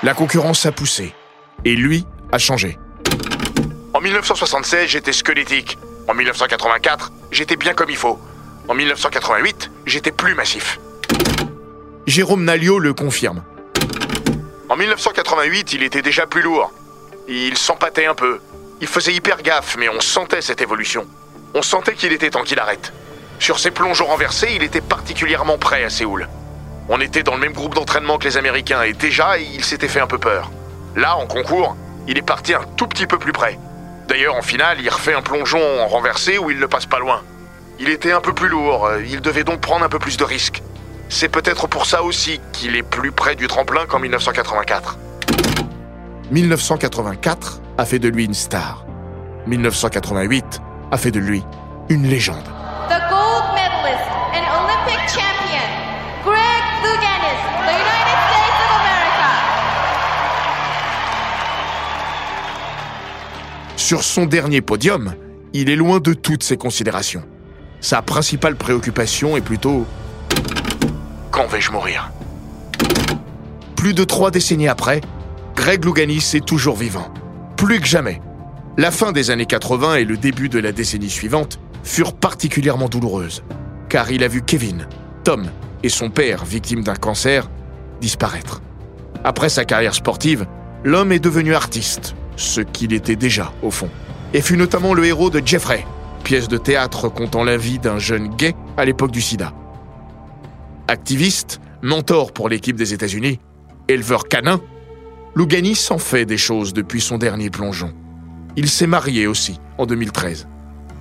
La 0.04 0.14
concurrence 0.14 0.66
a 0.66 0.74
poussé. 0.74 1.14
Et 1.64 1.78
lui 1.78 2.06
a 2.34 2.38
changé. 2.38 2.78
En 3.94 4.02
1976, 4.02 4.90
j'étais 4.90 5.14
squelettique. 5.14 5.78
En 6.10 6.14
1984, 6.14 7.14
j'étais 7.32 7.56
bien 7.56 7.74
comme 7.74 7.90
il 7.90 7.96
faut. 7.96 8.20
En 8.68 8.74
1988, 8.74 9.72
j'étais 9.86 10.12
plus 10.12 10.36
massif. 10.36 10.78
Jérôme 12.06 12.44
Nalio 12.44 12.80
le 12.80 12.94
confirme. 12.94 13.44
En 14.68 14.76
1988, 14.76 15.72
il 15.72 15.84
était 15.84 16.02
déjà 16.02 16.28
plus 16.28 16.42
lourd. 16.42 16.74
Il 17.30 17.58
s'empâtait 17.58 18.06
un 18.06 18.16
peu. 18.16 18.42
Il 18.82 18.88
faisait 18.88 19.14
hyper 19.14 19.42
gaffe, 19.42 19.78
mais 19.80 19.88
on 19.88 20.02
sentait 20.02 20.42
cette 20.42 20.62
évolution. 20.62 21.08
On 21.54 21.62
sentait 21.62 21.94
qu'il 21.94 22.12
était 22.12 22.32
temps 22.32 22.44
qu'il 22.44 22.60
arrête. 22.60 22.92
Sur 23.40 23.58
ses 23.58 23.72
plongeons 23.72 24.08
renversés, 24.08 24.52
il 24.54 24.64
était 24.64 24.82
particulièrement 24.82 25.58
prêt 25.58 25.86
à 25.86 25.90
Séoul. 25.90 26.28
On 26.90 27.00
était 27.00 27.24
dans 27.24 27.36
le 27.36 27.40
même 27.40 27.54
groupe 27.54 27.76
d'entraînement 27.76 28.18
que 28.18 28.26
les 28.26 28.38
Américains 28.38 28.82
et 28.84 28.94
déjà, 28.94 29.38
il 29.38 29.64
s'était 29.64 29.88
fait 29.88 30.02
un 30.02 30.08
peu 30.08 30.18
peur. 30.18 30.52
Là, 30.96 31.16
en 31.16 31.26
concours, 31.26 31.76
il 32.08 32.18
est 32.18 32.24
parti 32.24 32.54
un 32.54 32.64
tout 32.76 32.88
petit 32.88 33.08
peu 33.08 33.18
plus 33.18 33.32
près. 33.32 33.58
D'ailleurs, 34.08 34.36
en 34.36 34.42
finale, 34.42 34.78
il 34.82 34.90
refait 34.90 35.14
un 35.14 35.22
plongeon 35.22 35.82
en 35.82 35.88
renversé 35.88 36.38
où 36.38 36.52
il 36.52 36.60
ne 36.60 36.66
passe 36.66 36.86
pas 36.86 37.00
loin. 37.00 37.22
Il 37.80 37.90
était 37.90 38.12
un 38.12 38.22
peu 38.22 38.34
plus 38.34 38.50
lourd, 38.50 38.86
euh, 38.86 39.02
il 39.04 39.22
devait 39.22 39.44
donc 39.44 39.62
prendre 39.62 39.86
un 39.86 39.90
peu 39.90 40.00
plus 40.00 40.18
de 40.18 40.24
risques. 40.24 40.62
C'est 41.10 41.30
peut-être 41.30 41.68
pour 41.68 41.86
ça 41.86 42.04
aussi 42.04 42.40
qu'il 42.52 42.76
est 42.76 42.84
plus 42.84 43.12
près 43.12 43.36
du 43.36 43.48
tremplin 43.48 43.86
qu'en 43.86 44.00
1984. 44.00 44.98
1984 46.32 47.62
a 47.78 47.86
fait 47.86 48.00
de 48.00 48.10
lui 48.10 48.26
une 48.26 48.34
star. 48.34 48.86
1988 49.48 50.62
a 50.92 50.98
fait 50.98 51.12
de 51.12 51.20
lui 51.20 51.44
une 51.90 52.08
légende. 52.08 52.63
Sur 63.84 64.06
son 64.06 64.26
dernier 64.26 64.62
podium, 64.62 65.14
il 65.52 65.70
est 65.70 65.76
loin 65.76 66.00
de 66.00 66.14
toutes 66.14 66.42
ces 66.42 66.56
considérations. 66.56 67.26
Sa 67.82 68.02
principale 68.02 68.56
préoccupation 68.56 69.36
est 69.36 69.42
plutôt 69.42 69.86
quand 71.32 71.48
vais-je 71.48 71.70
mourir? 71.70 72.10
Plus 73.76 73.94
de 73.94 74.06
trois 74.06 74.32
décennies 74.32 74.70
après, 74.70 75.02
Greg 75.58 75.84
Louganis 75.84 76.32
est 76.34 76.46
toujours 76.46 76.78
vivant. 76.78 77.14
Plus 77.58 77.82
que 77.82 77.86
jamais. 77.86 78.22
La 78.78 78.90
fin 78.90 79.12
des 79.12 79.32
années 79.32 79.46
80 79.46 79.96
et 79.96 80.06
le 80.06 80.16
début 80.16 80.48
de 80.48 80.60
la 80.60 80.72
décennie 80.72 81.10
suivante 81.10 81.60
furent 81.84 82.14
particulièrement 82.14 82.88
douloureuses, 82.88 83.44
car 83.90 84.14
il 84.14 84.24
a 84.24 84.30
vu 84.30 84.44
Kevin, 84.44 84.88
Tom 85.26 85.48
et 85.84 85.90
son 85.90 86.10
père, 86.10 86.46
victimes 86.46 86.86
d'un 86.86 86.96
cancer, 86.96 87.50
disparaître. 88.00 88.62
Après 89.26 89.50
sa 89.50 89.66
carrière 89.66 89.94
sportive, 89.94 90.46
l'homme 90.86 91.12
est 91.12 91.20
devenu 91.20 91.54
artiste, 91.54 92.16
ce 92.36 92.62
qu'il 92.62 92.94
était 92.94 93.16
déjà 93.16 93.54
au 93.62 93.72
fond, 93.72 93.90
et 94.34 94.42
fut 94.42 94.58
notamment 94.58 94.94
le 94.94 95.06
héros 95.06 95.30
de 95.30 95.42
Jeffrey, 95.46 95.86
pièce 96.24 96.48
de 96.48 96.58
théâtre 96.58 97.10
contant 97.10 97.44
la 97.44 97.58
vie 97.58 97.80
d'un 97.80 98.00
jeune 98.00 98.30
gay 98.36 98.56
à 98.78 98.86
l'époque 98.86 99.12
du 99.12 99.22
sida. 99.22 99.54
Activiste, 100.88 101.60
mentor 101.82 102.32
pour 102.32 102.50
l'équipe 102.50 102.76
des 102.76 102.94
États-Unis, 102.94 103.40
éleveur 103.88 104.28
canin, 104.28 104.60
Louganis 105.36 105.88
en 105.90 105.98
fait 105.98 106.26
des 106.26 106.38
choses 106.38 106.74
depuis 106.74 107.02
son 107.02 107.18
dernier 107.18 107.50
plongeon. 107.50 107.92
Il 108.56 108.70
s'est 108.70 108.88
marié 108.88 109.26
aussi 109.26 109.60
en 109.80 109.86
2013. 109.86 110.48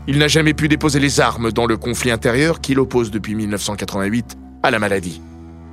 Il 0.07 0.19
n'a 0.19 0.29
jamais 0.29 0.55
pu 0.55 0.69
déposer 0.69 1.01
les 1.01 1.21
armes 1.21 1.53
dans 1.53 1.67
le 1.67 1.77
conflit 1.77 2.11
intérieur 2.11 2.61
qui 2.61 2.75
l'oppose 2.75 3.11
depuis 3.11 3.35
1988 3.35 4.39
à 4.63 4.71
la 4.71 4.79
maladie. 4.79 5.21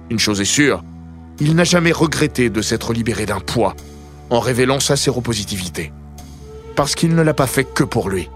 Une 0.10 0.20
chose 0.20 0.42
est 0.42 0.46
sûre, 0.46 0.84
il 1.40 1.56
n'a 1.56 1.64
jamais 1.64 1.94
regretté 1.94 2.50
de 2.50 2.62
s'être 2.62 2.92
libéré 2.92 3.26
d'un 3.26 3.40
poids 3.40 3.76
en 4.30 4.40
révélant 4.40 4.80
sa 4.80 4.96
séropositivité. 4.96 5.92
Parce 6.76 6.96
qu'il 6.96 7.16
ne 7.16 7.22
l'a 7.22 7.34
pas 7.34 7.48
fait 7.48 7.64
que 7.64 7.84
pour 7.84 8.10
lui. 8.10 8.30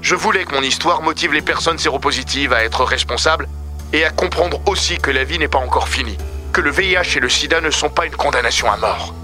Je 0.00 0.14
voulais 0.14 0.44
que 0.44 0.54
mon 0.54 0.62
histoire 0.62 1.02
motive 1.02 1.32
les 1.32 1.42
personnes 1.42 1.78
séropositives 1.78 2.52
à 2.52 2.64
être 2.64 2.84
responsables 2.84 3.48
et 3.92 4.04
à 4.04 4.10
comprendre 4.10 4.60
aussi 4.66 4.98
que 4.98 5.10
la 5.10 5.24
vie 5.24 5.38
n'est 5.38 5.48
pas 5.48 5.58
encore 5.58 5.88
finie, 5.88 6.16
que 6.52 6.60
le 6.60 6.70
VIH 6.70 7.16
et 7.16 7.20
le 7.20 7.28
sida 7.28 7.60
ne 7.60 7.70
sont 7.70 7.90
pas 7.90 8.06
une 8.06 8.16
condamnation 8.16 8.70
à 8.70 8.76
mort. 8.76 9.14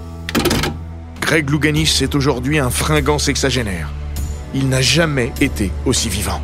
Greg 1.21 1.49
Louganis 1.49 1.99
est 2.01 2.15
aujourd'hui 2.15 2.59
un 2.59 2.69
fringant 2.69 3.19
sexagénaire. 3.19 3.89
Il 4.53 4.69
n'a 4.69 4.81
jamais 4.81 5.33
été 5.41 5.71
aussi 5.85 6.09
vivant. 6.09 6.41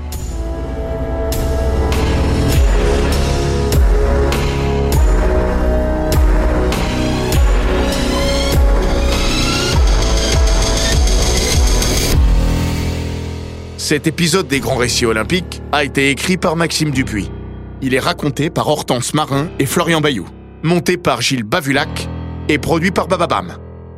Cet 13.84 14.08
épisode 14.08 14.48
des 14.48 14.62
Grands 14.62 14.78
Récits 14.78 15.06
Olympiques 15.06 15.62
a 15.74 15.84
été 15.84 16.10
écrit 16.10 16.38
par 16.38 16.56
Maxime 16.56 16.92
Dupuis. 16.92 17.30
Il 17.82 17.94
est 17.94 18.00
raconté 18.00 18.50
par 18.50 18.70
Hortense 18.70 19.14
Marin 19.14 19.50
et 19.60 19.66
Florian 19.66 20.00
Bayou, 20.00 20.26
monté 20.64 20.96
par 20.96 21.20
Gilles 21.20 21.44
Bavulac 21.44 22.08
et 22.48 22.60
produit 22.60 22.92
par 22.92 23.10
Bababam. 23.10 23.58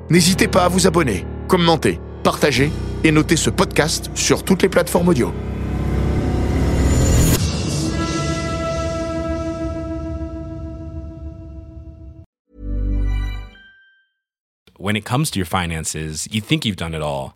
N'hésitez 0.10 0.48
pas 0.48 0.64
à 0.64 0.70
vous 0.70 0.88
abonner, 0.88 1.28
commenter, 1.48 2.00
partager 2.24 2.72
et 3.04 3.12
noter 3.12 3.36
ce 3.36 3.52
podcast 3.52 4.10
sur 4.16 4.44
toutes 4.44 4.64
les 4.64 4.70
plateformes 4.70 5.08
audio. 5.08 5.32
When 14.80 14.96
it 14.96 15.06
comes 15.06 15.30
to 15.30 15.38
your 15.38 15.48
finances, 15.48 15.94
you 16.32 16.42
think 16.42 16.66
you've 16.66 16.76
done 16.76 16.96
it 16.96 17.04
all. 17.04 17.36